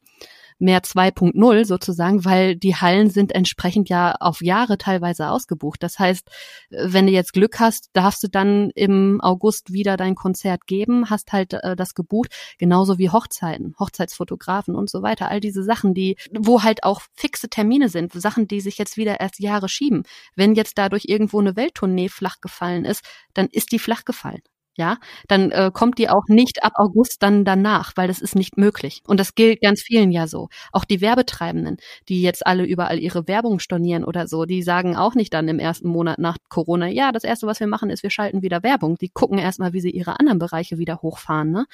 [0.62, 5.82] mehr 2.0 sozusagen, weil die Hallen sind entsprechend ja auf Jahre teilweise ausgebucht.
[5.82, 6.30] Das heißt,
[6.70, 11.32] wenn du jetzt Glück hast, darfst du dann im August wieder dein Konzert geben, hast
[11.32, 15.28] halt äh, das gebucht, genauso wie Hochzeiten, Hochzeitsfotografen und so weiter.
[15.28, 19.20] All diese Sachen, die, wo halt auch fixe Termine sind, Sachen, die sich jetzt wieder
[19.20, 20.04] erst Jahre schieben.
[20.36, 23.04] Wenn jetzt dadurch irgendwo eine Welttournee flach gefallen ist,
[23.34, 24.42] dann ist die flach gefallen
[24.74, 24.96] ja,
[25.28, 29.02] dann äh, kommt die auch nicht ab August dann danach, weil das ist nicht möglich.
[29.06, 30.48] Und das gilt ganz vielen ja so.
[30.72, 31.76] Auch die Werbetreibenden,
[32.08, 35.58] die jetzt alle überall ihre Werbung stornieren oder so, die sagen auch nicht dann im
[35.58, 38.96] ersten Monat nach Corona, ja, das erste, was wir machen, ist, wir schalten wieder Werbung.
[38.96, 41.50] Die gucken erstmal, wie sie ihre anderen Bereiche wieder hochfahren.
[41.50, 41.66] Ne?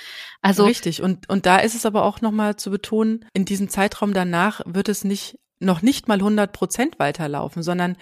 [0.43, 1.03] Also richtig.
[1.03, 4.89] Und und da ist es aber auch nochmal zu betonen: In diesem Zeitraum danach wird
[4.89, 7.97] es nicht noch nicht mal 100 Prozent weiterlaufen, sondern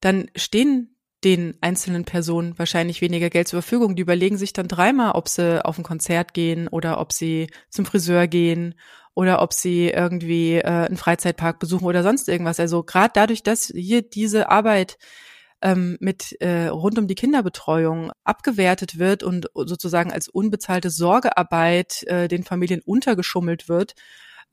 [0.00, 3.96] dann stehen den einzelnen Personen wahrscheinlich weniger Geld zur Verfügung.
[3.96, 7.86] Die überlegen sich dann dreimal, ob sie auf ein Konzert gehen oder ob sie zum
[7.86, 8.74] Friseur gehen
[9.14, 12.60] oder ob sie irgendwie äh, einen Freizeitpark besuchen oder sonst irgendwas.
[12.60, 14.98] Also gerade dadurch, dass hier diese Arbeit
[15.62, 22.28] ähm, mit äh, rund um die Kinderbetreuung abgewertet wird und sozusagen als unbezahlte Sorgearbeit äh,
[22.28, 23.94] den Familien untergeschummelt wird,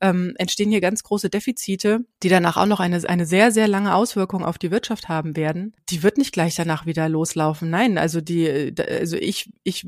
[0.00, 3.94] ähm, entstehen hier ganz große Defizite, die danach auch noch eine, eine sehr, sehr lange
[3.94, 5.74] Auswirkung auf die Wirtschaft haben werden.
[5.88, 7.70] Die wird nicht gleich danach wieder loslaufen.
[7.70, 9.86] Nein, also die, also ich, ich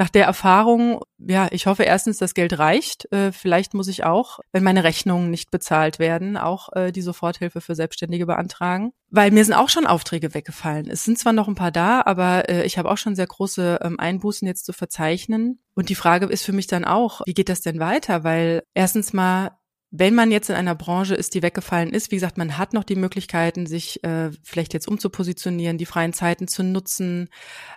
[0.00, 3.12] nach der Erfahrung, ja, ich hoffe erstens, das Geld reicht.
[3.12, 7.60] Äh, vielleicht muss ich auch, wenn meine Rechnungen nicht bezahlt werden, auch äh, die Soforthilfe
[7.60, 8.94] für Selbstständige beantragen.
[9.10, 10.88] Weil mir sind auch schon Aufträge weggefallen.
[10.88, 13.80] Es sind zwar noch ein paar da, aber äh, ich habe auch schon sehr große
[13.82, 15.58] ähm, Einbußen jetzt zu verzeichnen.
[15.74, 18.24] Und die Frage ist für mich dann auch, wie geht das denn weiter?
[18.24, 19.50] Weil erstens mal
[19.92, 22.84] wenn man jetzt in einer Branche ist, die weggefallen ist, wie gesagt, man hat noch
[22.84, 27.28] die Möglichkeiten, sich äh, vielleicht jetzt umzupositionieren, die freien Zeiten zu nutzen.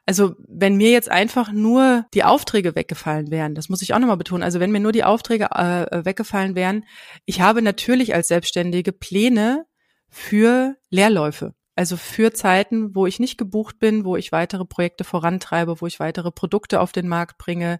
[0.05, 4.17] Also wenn mir jetzt einfach nur die Aufträge weggefallen wären, das muss ich auch nochmal
[4.17, 6.85] betonen, also wenn mir nur die Aufträge äh, weggefallen wären,
[7.25, 9.65] ich habe natürlich als Selbstständige Pläne
[10.09, 11.55] für Leerläufe.
[11.75, 15.99] Also für Zeiten, wo ich nicht gebucht bin, wo ich weitere Projekte vorantreibe, wo ich
[15.99, 17.79] weitere Produkte auf den Markt bringe,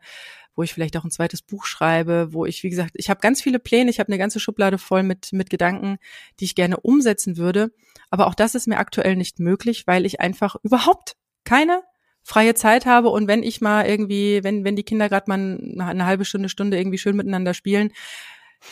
[0.56, 3.42] wo ich vielleicht auch ein zweites Buch schreibe, wo ich, wie gesagt, ich habe ganz
[3.42, 5.98] viele Pläne, ich habe eine ganze Schublade voll mit, mit Gedanken,
[6.40, 7.72] die ich gerne umsetzen würde.
[8.10, 11.82] Aber auch das ist mir aktuell nicht möglich, weil ich einfach überhaupt keine
[12.24, 16.06] freie Zeit habe und wenn ich mal irgendwie, wenn, wenn die Kinder gerade mal eine
[16.06, 17.92] halbe Stunde, Stunde irgendwie schön miteinander spielen,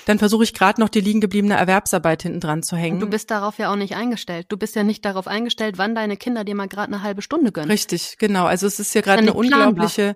[0.05, 2.95] dann versuche ich gerade noch die liegen gebliebene Erwerbsarbeit hinten dran zu hängen.
[2.95, 4.45] Und du bist darauf ja auch nicht eingestellt.
[4.49, 7.51] Du bist ja nicht darauf eingestellt, wann deine Kinder dir mal gerade eine halbe Stunde
[7.51, 7.69] gönnen.
[7.69, 8.45] Richtig, genau.
[8.45, 10.15] Also es ist ja gerade eine unglaubliche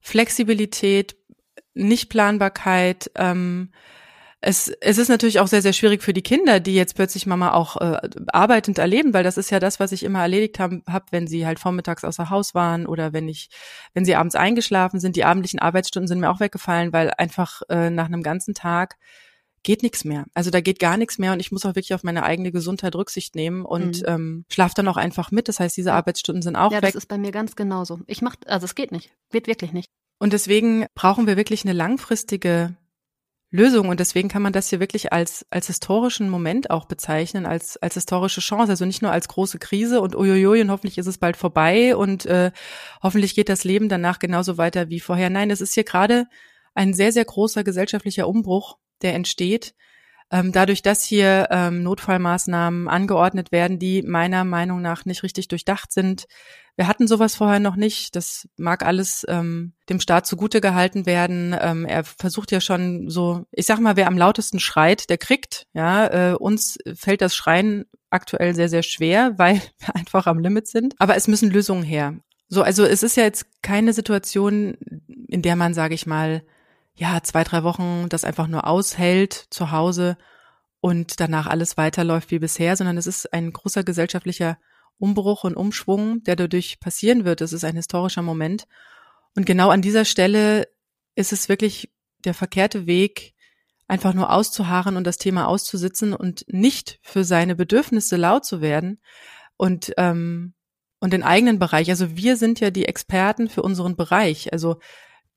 [0.00, 1.16] Flexibilität,
[1.74, 3.70] Nichtplanbarkeit, ähm,
[4.42, 7.52] es, es ist natürlich auch sehr, sehr schwierig für die Kinder, die jetzt plötzlich Mama
[7.52, 11.12] auch äh, arbeitend erleben, weil das ist ja das, was ich immer erledigt habe, hab,
[11.12, 13.50] wenn sie halt vormittags außer Haus waren oder wenn ich,
[13.92, 15.16] wenn sie abends eingeschlafen sind.
[15.16, 18.96] Die abendlichen Arbeitsstunden sind mir auch weggefallen, weil einfach äh, nach einem ganzen Tag
[19.62, 20.26] geht nichts mehr.
[20.34, 22.94] Also da geht gar nichts mehr und ich muss auch wirklich auf meine eigene Gesundheit
[22.94, 24.08] Rücksicht nehmen und mhm.
[24.08, 25.48] ähm, schlaf dann auch einfach mit.
[25.48, 26.82] Das heißt, diese Arbeitsstunden sind auch ja, weg.
[26.82, 28.00] Ja, das ist bei mir ganz genauso.
[28.06, 29.88] Ich mach, also es geht nicht, geht wirklich nicht.
[30.18, 32.76] Und deswegen brauchen wir wirklich eine langfristige
[33.50, 33.88] Lösung.
[33.88, 37.94] Und deswegen kann man das hier wirklich als, als historischen Moment auch bezeichnen, als, als
[37.94, 38.70] historische Chance.
[38.70, 42.26] Also nicht nur als große Krise und uiuiui und hoffentlich ist es bald vorbei und
[42.26, 42.52] äh,
[43.02, 45.30] hoffentlich geht das Leben danach genauso weiter wie vorher.
[45.30, 46.26] Nein, es ist hier gerade
[46.74, 49.74] ein sehr, sehr großer gesellschaftlicher Umbruch, der entsteht,
[50.32, 55.92] ähm, dadurch, dass hier ähm, Notfallmaßnahmen angeordnet werden, die meiner Meinung nach nicht richtig durchdacht
[55.92, 56.26] sind.
[56.76, 58.14] Wir hatten sowas vorher noch nicht.
[58.14, 61.54] Das mag alles ähm, dem Staat zugute gehalten werden.
[61.60, 65.66] Ähm, er versucht ja schon so, ich sag mal, wer am lautesten schreit, der kriegt.
[65.72, 70.68] Ja, äh, uns fällt das Schreien aktuell sehr, sehr schwer, weil wir einfach am Limit
[70.68, 70.94] sind.
[70.98, 72.14] Aber es müssen Lösungen her.
[72.48, 74.76] So, also es ist ja jetzt keine Situation,
[75.28, 76.42] in der man, sage ich mal,
[77.00, 80.18] ja, zwei, drei Wochen das einfach nur aushält zu Hause
[80.80, 84.58] und danach alles weiterläuft wie bisher, sondern es ist ein großer gesellschaftlicher
[84.98, 87.40] Umbruch und Umschwung, der dadurch passieren wird.
[87.40, 88.66] Es ist ein historischer Moment.
[89.34, 90.68] Und genau an dieser Stelle
[91.14, 91.90] ist es wirklich
[92.26, 93.32] der verkehrte Weg,
[93.88, 99.00] einfach nur auszuharren und das Thema auszusitzen und nicht für seine Bedürfnisse laut zu werden
[99.56, 100.52] und ähm,
[101.02, 101.88] und den eigenen Bereich.
[101.88, 104.52] Also wir sind ja die Experten für unseren Bereich.
[104.52, 104.80] Also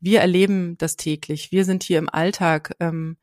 [0.03, 1.53] wir erleben das täglich.
[1.53, 2.75] Wir sind hier im Alltag.
[2.81, 3.17] Ähm,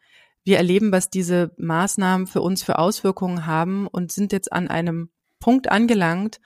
[0.45, 5.11] wir erleben, was diese Maßnahmen für uns für Auswirkungen haben und sind jetzt an einem
[5.41, 6.41] Punkt angelangt,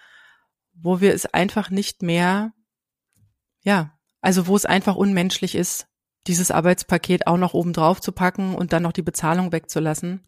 [0.75, 2.53] wo wir es einfach nicht mehr,
[3.63, 5.87] ja, also wo es einfach unmenschlich ist,
[6.27, 10.23] dieses Arbeitspaket auch noch oben drauf zu packen und dann noch die Bezahlung wegzulassen.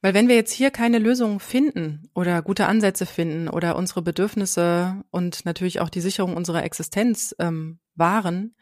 [0.00, 5.02] Weil wenn wir jetzt hier keine Lösungen finden oder gute Ansätze finden oder unsere Bedürfnisse
[5.10, 8.54] und natürlich auch die Sicherung unserer Existenz ähm, wahren,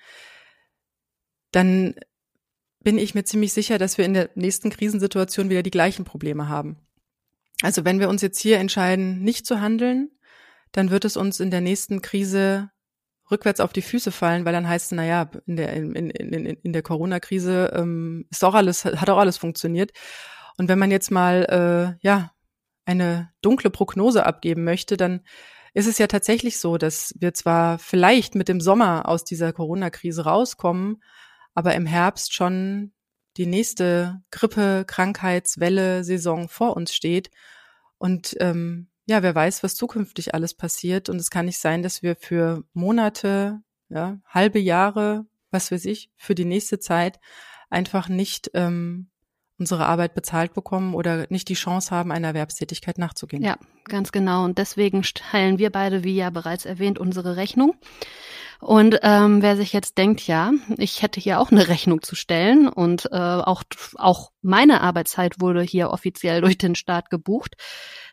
[1.53, 1.95] dann
[2.81, 6.49] bin ich mir ziemlich sicher, dass wir in der nächsten Krisensituation wieder die gleichen Probleme
[6.49, 6.77] haben.
[7.63, 10.11] Also wenn wir uns jetzt hier entscheiden, nicht zu handeln,
[10.73, 12.71] dann wird es uns in der nächsten Krise
[13.31, 16.47] rückwärts auf die Füße fallen, weil dann heißt es, naja, in der, in, in, in,
[16.47, 19.93] in der Corona-Krise ähm, ist auch alles, hat auch alles funktioniert.
[20.57, 22.33] Und wenn man jetzt mal äh, ja
[22.85, 25.21] eine dunkle Prognose abgeben möchte, dann
[25.75, 30.25] ist es ja tatsächlich so, dass wir zwar vielleicht mit dem Sommer aus dieser Corona-Krise
[30.25, 31.03] rauskommen,
[31.55, 32.93] aber im Herbst schon
[33.37, 37.31] die nächste Grippe, Krankheitswelle, Saison vor uns steht.
[37.99, 41.09] Und ähm, ja, wer weiß, was zukünftig alles passiert.
[41.09, 46.11] Und es kann nicht sein, dass wir für Monate, ja, halbe Jahre, was weiß ich,
[46.17, 47.21] für die nächste Zeit
[47.69, 49.11] einfach nicht ähm,
[49.59, 53.43] unsere Arbeit bezahlt bekommen oder nicht die Chance haben, einer Erwerbstätigkeit nachzugehen.
[53.43, 54.45] Ja, ganz genau.
[54.45, 57.75] Und deswegen teilen wir beide, wie ja bereits erwähnt, unsere Rechnung.
[58.61, 62.69] Und ähm, wer sich jetzt denkt, ja, ich hätte hier auch eine Rechnung zu stellen
[62.69, 63.63] und äh, auch,
[63.97, 67.57] auch meine Arbeitszeit wurde hier offiziell durch den Staat gebucht,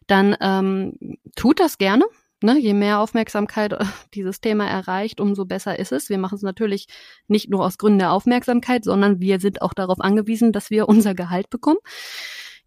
[0.07, 2.05] dann ähm, tut das gerne.
[2.43, 6.09] Ne, je mehr Aufmerksamkeit äh, dieses Thema erreicht, umso besser ist es.
[6.09, 6.87] Wir machen es natürlich
[7.29, 11.15] nicht nur aus Gründen der Aufmerksamkeit, sondern wir sind auch darauf angewiesen, dass wir unser
[11.15, 11.79] Gehalt bekommen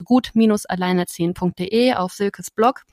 [0.03, 2.85] gut-alleinerziehen.de auf Silkes Blog.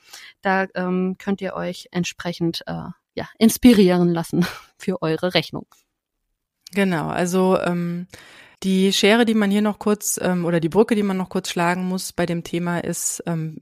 [0.41, 4.45] Da ähm, könnt ihr euch entsprechend äh, ja, inspirieren lassen
[4.77, 5.67] für eure Rechnung.
[6.73, 8.07] Genau, also ähm,
[8.63, 11.49] die Schere, die man hier noch kurz ähm, oder die Brücke, die man noch kurz
[11.49, 13.57] schlagen muss bei dem Thema ist, ähm,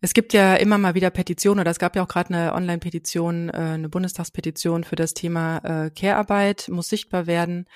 [0.00, 3.50] es gibt ja immer mal wieder Petitionen oder es gab ja auch gerade eine Online-Petition,
[3.50, 7.66] äh, eine Bundestagspetition für das Thema äh, Care-Arbeit, muss sichtbar werden.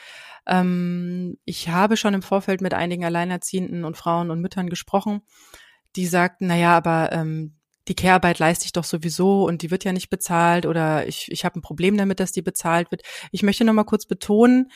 [0.46, 5.22] Ähm, ich habe schon im Vorfeld mit einigen Alleinerziehenden und Frauen und Müttern gesprochen,
[5.94, 7.55] die sagten, na ja, aber ähm,
[7.88, 11.44] die Care-Arbeit leiste ich doch sowieso und die wird ja nicht bezahlt oder ich, ich
[11.44, 13.02] habe ein Problem damit, dass die bezahlt wird.
[13.30, 14.70] Ich möchte noch mal kurz betonen,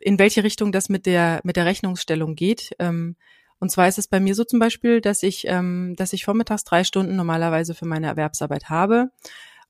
[0.00, 2.74] in welche Richtung das mit der, mit der Rechnungsstellung geht.
[2.78, 3.16] Ähm,
[3.60, 6.64] und zwar ist es bei mir so zum Beispiel, dass ich, ähm, dass ich vormittags
[6.64, 9.10] drei Stunden normalerweise für meine Erwerbsarbeit habe.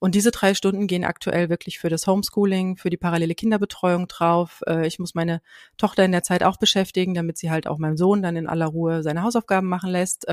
[0.01, 4.63] Und diese drei Stunden gehen aktuell wirklich für das Homeschooling, für die parallele Kinderbetreuung drauf.
[4.67, 5.41] Äh, ich muss meine
[5.77, 8.67] Tochter in der Zeit auch beschäftigen, damit sie halt auch meinem Sohn dann in aller
[8.67, 10.27] Ruhe seine Hausaufgaben machen lässt.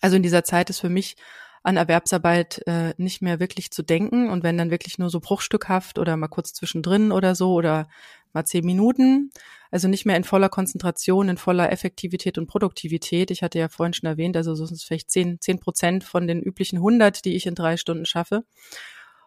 [0.00, 1.16] Also in dieser Zeit ist für mich
[1.62, 5.98] an Erwerbsarbeit äh, nicht mehr wirklich zu denken und wenn dann wirklich nur so bruchstückhaft
[5.98, 7.88] oder mal kurz zwischendrin oder so oder
[8.32, 9.32] mal zehn Minuten,
[9.72, 13.32] also nicht mehr in voller Konzentration, in voller Effektivität und Produktivität.
[13.32, 16.28] Ich hatte ja vorhin schon erwähnt, also so sind es vielleicht zehn, zehn Prozent von
[16.28, 18.44] den üblichen 100, die ich in drei Stunden schaffe.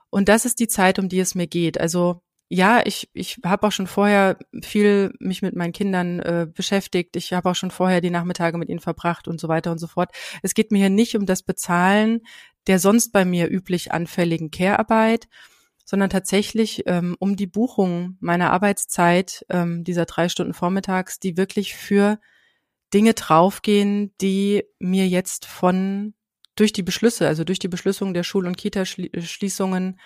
[0.09, 1.79] Und das ist die Zeit, um die es mir geht.
[1.79, 7.15] Also ja, ich, ich habe auch schon vorher viel mich mit meinen Kindern äh, beschäftigt.
[7.15, 9.87] Ich habe auch schon vorher die Nachmittage mit ihnen verbracht und so weiter und so
[9.87, 10.11] fort.
[10.41, 12.21] Es geht mir hier nicht um das Bezahlen
[12.69, 15.27] der sonst bei mir üblich anfälligen Care-Arbeit,
[15.85, 21.73] sondern tatsächlich ähm, um die Buchung meiner Arbeitszeit ähm, dieser drei Stunden vormittags, die wirklich
[21.73, 22.19] für
[22.93, 26.13] Dinge draufgehen, die mir jetzt von
[26.55, 29.99] durch die Beschlüsse, also durch die Beschlüsselung der Schul- und Kita-Schließungen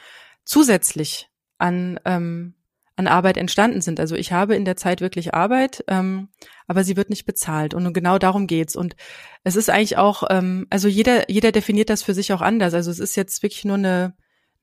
[0.45, 1.29] zusätzlich
[1.63, 2.53] an, ähm,
[2.95, 3.99] an Arbeit entstanden sind.
[3.99, 6.29] Also ich habe in der Zeit wirklich Arbeit, ähm,
[6.67, 7.73] aber sie wird nicht bezahlt.
[7.73, 8.75] Und genau darum geht's.
[8.75, 8.95] Und
[9.43, 12.73] es ist eigentlich auch, ähm, also jeder, jeder definiert das für sich auch anders.
[12.73, 14.13] Also es ist jetzt wirklich nur eine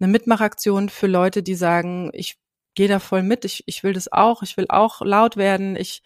[0.00, 2.38] eine Mitmachaktion für Leute, die sagen, ich
[2.74, 6.02] gehe da voll mit, ich, ich will das auch, ich will auch laut werden, ich,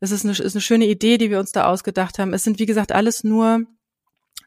[0.00, 2.32] es ist eine, ist eine schöne Idee, die wir uns da ausgedacht haben.
[2.32, 3.62] Es sind, wie gesagt, alles nur,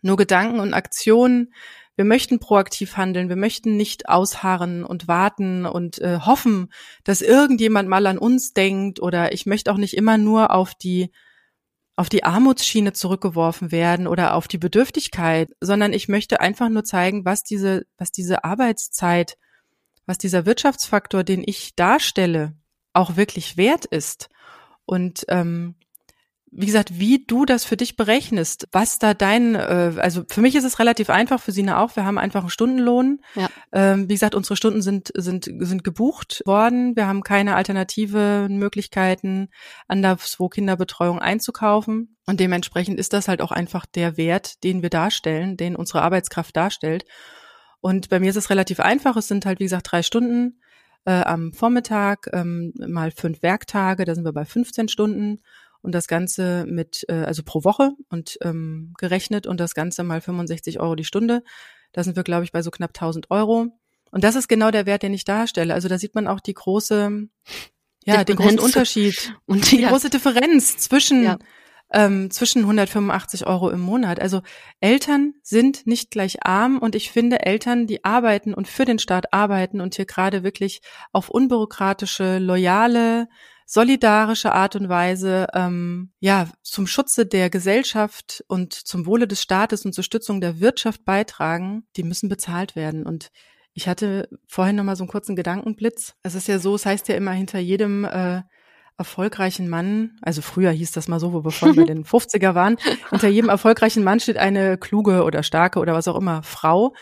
[0.01, 1.53] nur Gedanken und Aktionen.
[1.95, 6.71] Wir möchten proaktiv handeln, wir möchten nicht ausharren und warten und äh, hoffen,
[7.03, 11.11] dass irgendjemand mal an uns denkt oder ich möchte auch nicht immer nur auf die
[11.97, 17.23] auf die Armutsschiene zurückgeworfen werden oder auf die Bedürftigkeit, sondern ich möchte einfach nur zeigen,
[17.23, 19.37] was diese, was diese Arbeitszeit,
[20.05, 22.53] was dieser Wirtschaftsfaktor, den ich darstelle,
[22.91, 24.29] auch wirklich wert ist.
[24.85, 25.75] Und ähm,
[26.51, 30.55] wie gesagt, wie du das für dich berechnest, was da dein, äh, also für mich
[30.55, 31.95] ist es relativ einfach, für Sina auch.
[31.95, 33.19] Wir haben einfach einen Stundenlohn.
[33.35, 33.49] Ja.
[33.73, 36.95] Ähm, wie gesagt, unsere Stunden sind sind sind gebucht worden.
[36.95, 39.49] Wir haben keine alternativen Möglichkeiten,
[39.87, 42.15] anderswo Kinderbetreuung einzukaufen.
[42.25, 46.55] Und dementsprechend ist das halt auch einfach der Wert, den wir darstellen, den unsere Arbeitskraft
[46.55, 47.05] darstellt.
[47.81, 49.17] Und bei mir ist es relativ einfach.
[49.17, 50.61] Es sind halt wie gesagt drei Stunden
[51.05, 54.05] äh, am Vormittag, ähm, mal fünf Werktage.
[54.05, 55.41] Da sind wir bei 15 Stunden
[55.85, 60.19] und das Ganze mit, äh, also pro Woche und ähm, gerechnet und das Ganze mal
[60.19, 61.43] 65 Euro die Stunde.
[61.93, 63.67] Da sind wir, glaube ich, bei so knapp 1000 Euro.
[64.11, 65.73] Und das ist genau der Wert, den ich darstelle.
[65.73, 67.27] Also da sieht man auch die große,
[68.05, 68.25] ja, Differenz.
[68.25, 69.89] den großen Unterschied und die ja.
[69.89, 71.37] große Differenz zwischen, ja.
[71.93, 74.19] ähm, zwischen 185 Euro im Monat.
[74.19, 74.41] Also
[74.79, 79.33] Eltern sind nicht gleich arm und ich finde Eltern, die arbeiten und für den Staat
[79.33, 80.81] arbeiten und hier gerade wirklich
[81.11, 83.27] auf unbürokratische, loyale,
[83.65, 89.85] solidarische Art und Weise ähm, ja zum Schutze der Gesellschaft und zum Wohle des Staates
[89.85, 93.05] und zur Stützung der Wirtschaft beitragen, die müssen bezahlt werden.
[93.05, 93.31] Und
[93.73, 96.13] ich hatte vorhin noch mal so einen kurzen Gedankenblitz.
[96.23, 98.43] Es ist ja so, es heißt ja immer hinter jedem äh,
[98.97, 102.77] erfolgreichen Mann, also früher hieß das mal so, wo wir vorhin bei den 50er waren,
[103.09, 106.93] hinter jedem erfolgreichen Mann steht eine kluge oder starke oder was auch immer Frau.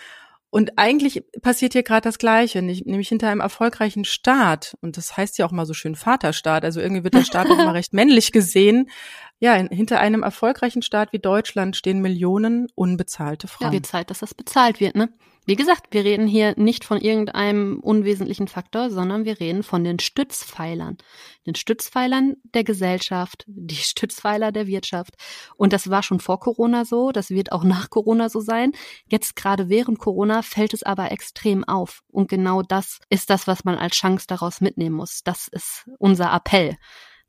[0.54, 5.40] Und eigentlich passiert hier gerade das Gleiche, nämlich hinter einem erfolgreichen Staat, und das heißt
[5.40, 8.32] ja auch mal so schön Vaterstaat, also irgendwie wird der Staat auch immer recht männlich
[8.32, 8.88] gesehen.
[9.44, 13.68] Ja, hinter einem erfolgreichen Staat wie Deutschland stehen Millionen unbezahlte Frauen.
[13.68, 15.10] Ja, wird Zeit, dass das bezahlt wird, ne?
[15.46, 20.00] Wie gesagt, wir reden hier nicht von irgendeinem unwesentlichen Faktor, sondern wir reden von den
[20.00, 20.98] Stützpfeilern.
[21.46, 25.16] Den Stützpfeilern der Gesellschaft, die Stützpfeiler der Wirtschaft.
[25.58, 28.72] Und das war schon vor Corona so, das wird auch nach Corona so sein.
[29.10, 32.02] Jetzt gerade während Corona fällt es aber extrem auf.
[32.10, 35.20] Und genau das ist das, was man als Chance daraus mitnehmen muss.
[35.26, 36.78] Das ist unser Appell.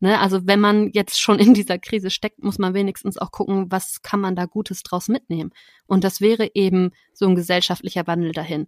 [0.05, 0.21] Ne?
[0.21, 4.03] Also wenn man jetzt schon in dieser Krise steckt, muss man wenigstens auch gucken, was
[4.03, 5.51] kann man da Gutes draus mitnehmen.
[5.87, 8.67] Und das wäre eben so ein gesellschaftlicher Wandel dahin.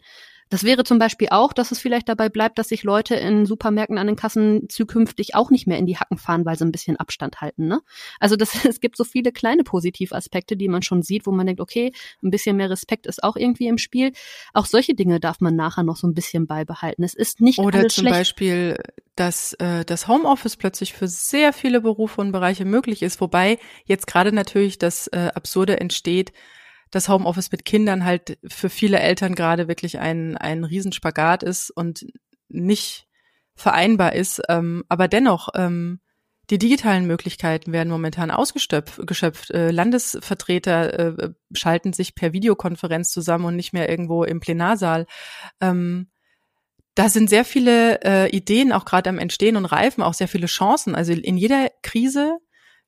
[0.49, 3.99] Das wäre zum Beispiel auch, dass es vielleicht dabei bleibt, dass sich Leute in Supermärkten
[3.99, 6.97] an den Kassen zukünftig auch nicht mehr in die Hacken fahren, weil sie ein bisschen
[6.97, 7.66] Abstand halten.
[7.66, 7.80] Ne?
[8.20, 11.61] Also das, es gibt so viele kleine Positivaspekte, die man schon sieht, wo man denkt,
[11.61, 11.92] okay,
[12.22, 14.12] ein bisschen mehr Respekt ist auch irgendwie im Spiel.
[14.53, 17.03] Auch solche Dinge darf man nachher noch so ein bisschen beibehalten.
[17.03, 18.16] Es ist nicht Oder alles zum schlecht.
[18.16, 18.78] Beispiel,
[19.16, 24.07] dass äh, das Homeoffice plötzlich für sehr viele Berufe und Bereiche möglich ist, wobei jetzt
[24.07, 26.32] gerade natürlich das äh, Absurde entsteht,
[26.97, 32.07] das Homeoffice mit Kindern halt für viele Eltern gerade wirklich ein, ein Riesenspagat ist und
[32.49, 33.07] nicht
[33.55, 34.42] vereinbar ist.
[34.49, 36.01] Ähm, aber dennoch, ähm,
[36.51, 39.51] die digitalen Möglichkeiten werden momentan ausgeschöpft.
[39.51, 45.07] Äh, Landesvertreter äh, schalten sich per Videokonferenz zusammen und nicht mehr irgendwo im Plenarsaal.
[45.61, 46.09] Ähm,
[46.94, 50.47] da sind sehr viele äh, Ideen auch gerade am Entstehen und reifen, auch sehr viele
[50.47, 50.94] Chancen.
[50.94, 52.38] Also in jeder Krise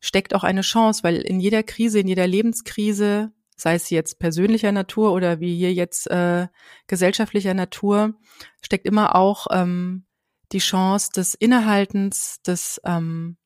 [0.01, 4.73] steckt auch eine Chance, weil in jeder Krise, in jeder Lebenskrise sei es jetzt persönlicher
[4.73, 6.49] Natur oder wie hier jetzt äh,
[6.87, 8.15] gesellschaftlicher Natur,
[8.63, 10.07] steckt immer auch ähm,
[10.53, 13.37] die Chance des Innehaltens, des, ähm,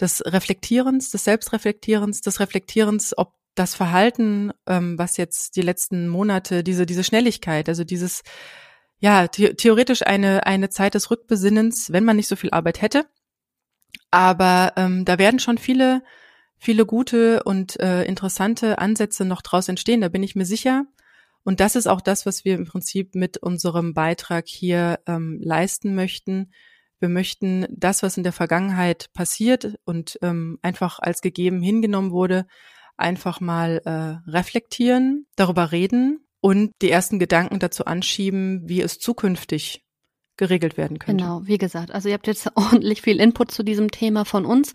[0.00, 6.64] des Reflektierens, des Selbstreflektierens, des Reflektierens, ob das Verhalten, ähm, was jetzt die letzten Monate,
[6.64, 8.22] diese, diese Schnelligkeit, also dieses,
[8.98, 13.06] ja, the theoretisch eine, eine Zeit des Rückbesinnens, wenn man nicht so viel Arbeit hätte,
[14.12, 16.02] Aber ähm, da werden schon viele,
[16.62, 20.86] viele gute und äh, interessante Ansätze noch draus entstehen, da bin ich mir sicher.
[21.42, 25.96] Und das ist auch das, was wir im Prinzip mit unserem Beitrag hier ähm, leisten
[25.96, 26.52] möchten.
[27.00, 32.46] Wir möchten das, was in der Vergangenheit passiert und ähm, einfach als gegeben hingenommen wurde,
[32.96, 39.82] einfach mal äh, reflektieren, darüber reden und die ersten Gedanken dazu anschieben, wie es zukünftig
[40.36, 41.24] geregelt werden könnte.
[41.24, 44.72] Genau, wie gesagt, also ihr habt jetzt ordentlich viel Input zu diesem Thema von uns.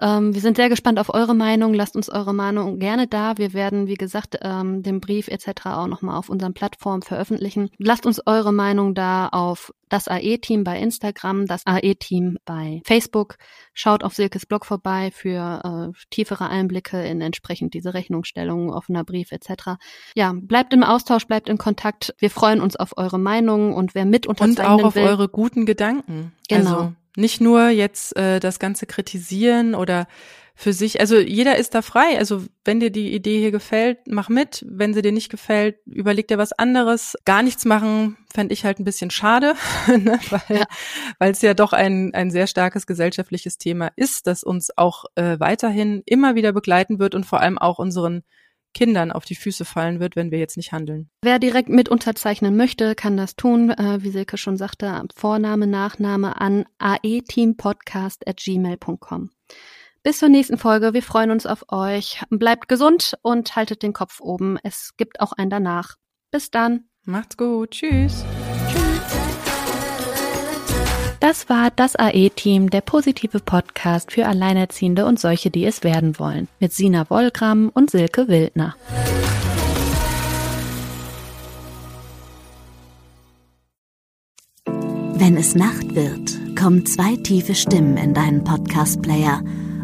[0.00, 1.74] Ähm, wir sind sehr gespannt auf eure Meinung.
[1.74, 3.38] Lasst uns eure Meinung gerne da.
[3.38, 5.66] Wir werden, wie gesagt, ähm, den Brief etc.
[5.66, 7.70] auch nochmal auf unseren Plattformen veröffentlichen.
[7.78, 13.36] Lasst uns eure Meinung da auf das AE-Team bei Instagram, das AE-Team bei Facebook.
[13.78, 19.32] Schaut auf Silkes Blog vorbei für äh, tiefere Einblicke in entsprechend diese Rechnungsstellung, offener Brief
[19.32, 19.76] etc.
[20.14, 22.14] Ja, bleibt im Austausch, bleibt in Kontakt.
[22.18, 25.28] Wir freuen uns auf eure Meinungen und wer mit unterzeichnen Und auch auf will, eure
[25.28, 26.32] guten Gedanken.
[26.48, 26.70] Genau.
[26.70, 30.08] Also nicht nur jetzt äh, das Ganze kritisieren oder
[30.58, 32.16] für sich, also jeder ist da frei.
[32.18, 34.64] Also wenn dir die Idee hier gefällt, mach mit.
[34.66, 37.14] Wenn sie dir nicht gefällt, überleg dir was anderes.
[37.26, 39.54] Gar nichts machen, fände ich halt ein bisschen schade,
[39.86, 40.18] ne?
[40.30, 40.64] weil Ja.
[41.18, 46.02] es ja doch ein, ein sehr starkes gesellschaftliches Thema ist, das uns auch äh, weiterhin
[46.06, 48.22] immer wieder begleiten wird und vor allem auch unseren
[48.72, 51.10] Kindern auf die Füße fallen wird, wenn wir jetzt nicht handeln.
[51.22, 56.40] Wer direkt mit unterzeichnen möchte, kann das tun, äh, wie Silke schon sagte, Vorname, Nachname
[56.40, 59.30] an aeteampodcast.gmail.com.
[60.06, 60.94] Bis zur nächsten Folge.
[60.94, 62.22] Wir freuen uns auf euch.
[62.30, 64.56] Bleibt gesund und haltet den Kopf oben.
[64.62, 65.96] Es gibt auch ein danach.
[66.30, 66.84] Bis dann.
[67.04, 67.72] Macht's gut.
[67.72, 68.24] Tschüss.
[71.18, 76.46] Das war das AE-Team, der positive Podcast für Alleinerziehende und solche, die es werden wollen.
[76.60, 78.76] Mit Sina Wollgramm und Silke Wildner.
[84.66, 89.42] Wenn es Nacht wird, kommen zwei tiefe Stimmen in deinen Podcast-Player,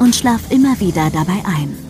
[0.00, 1.89] und schlaf immer wieder dabei ein.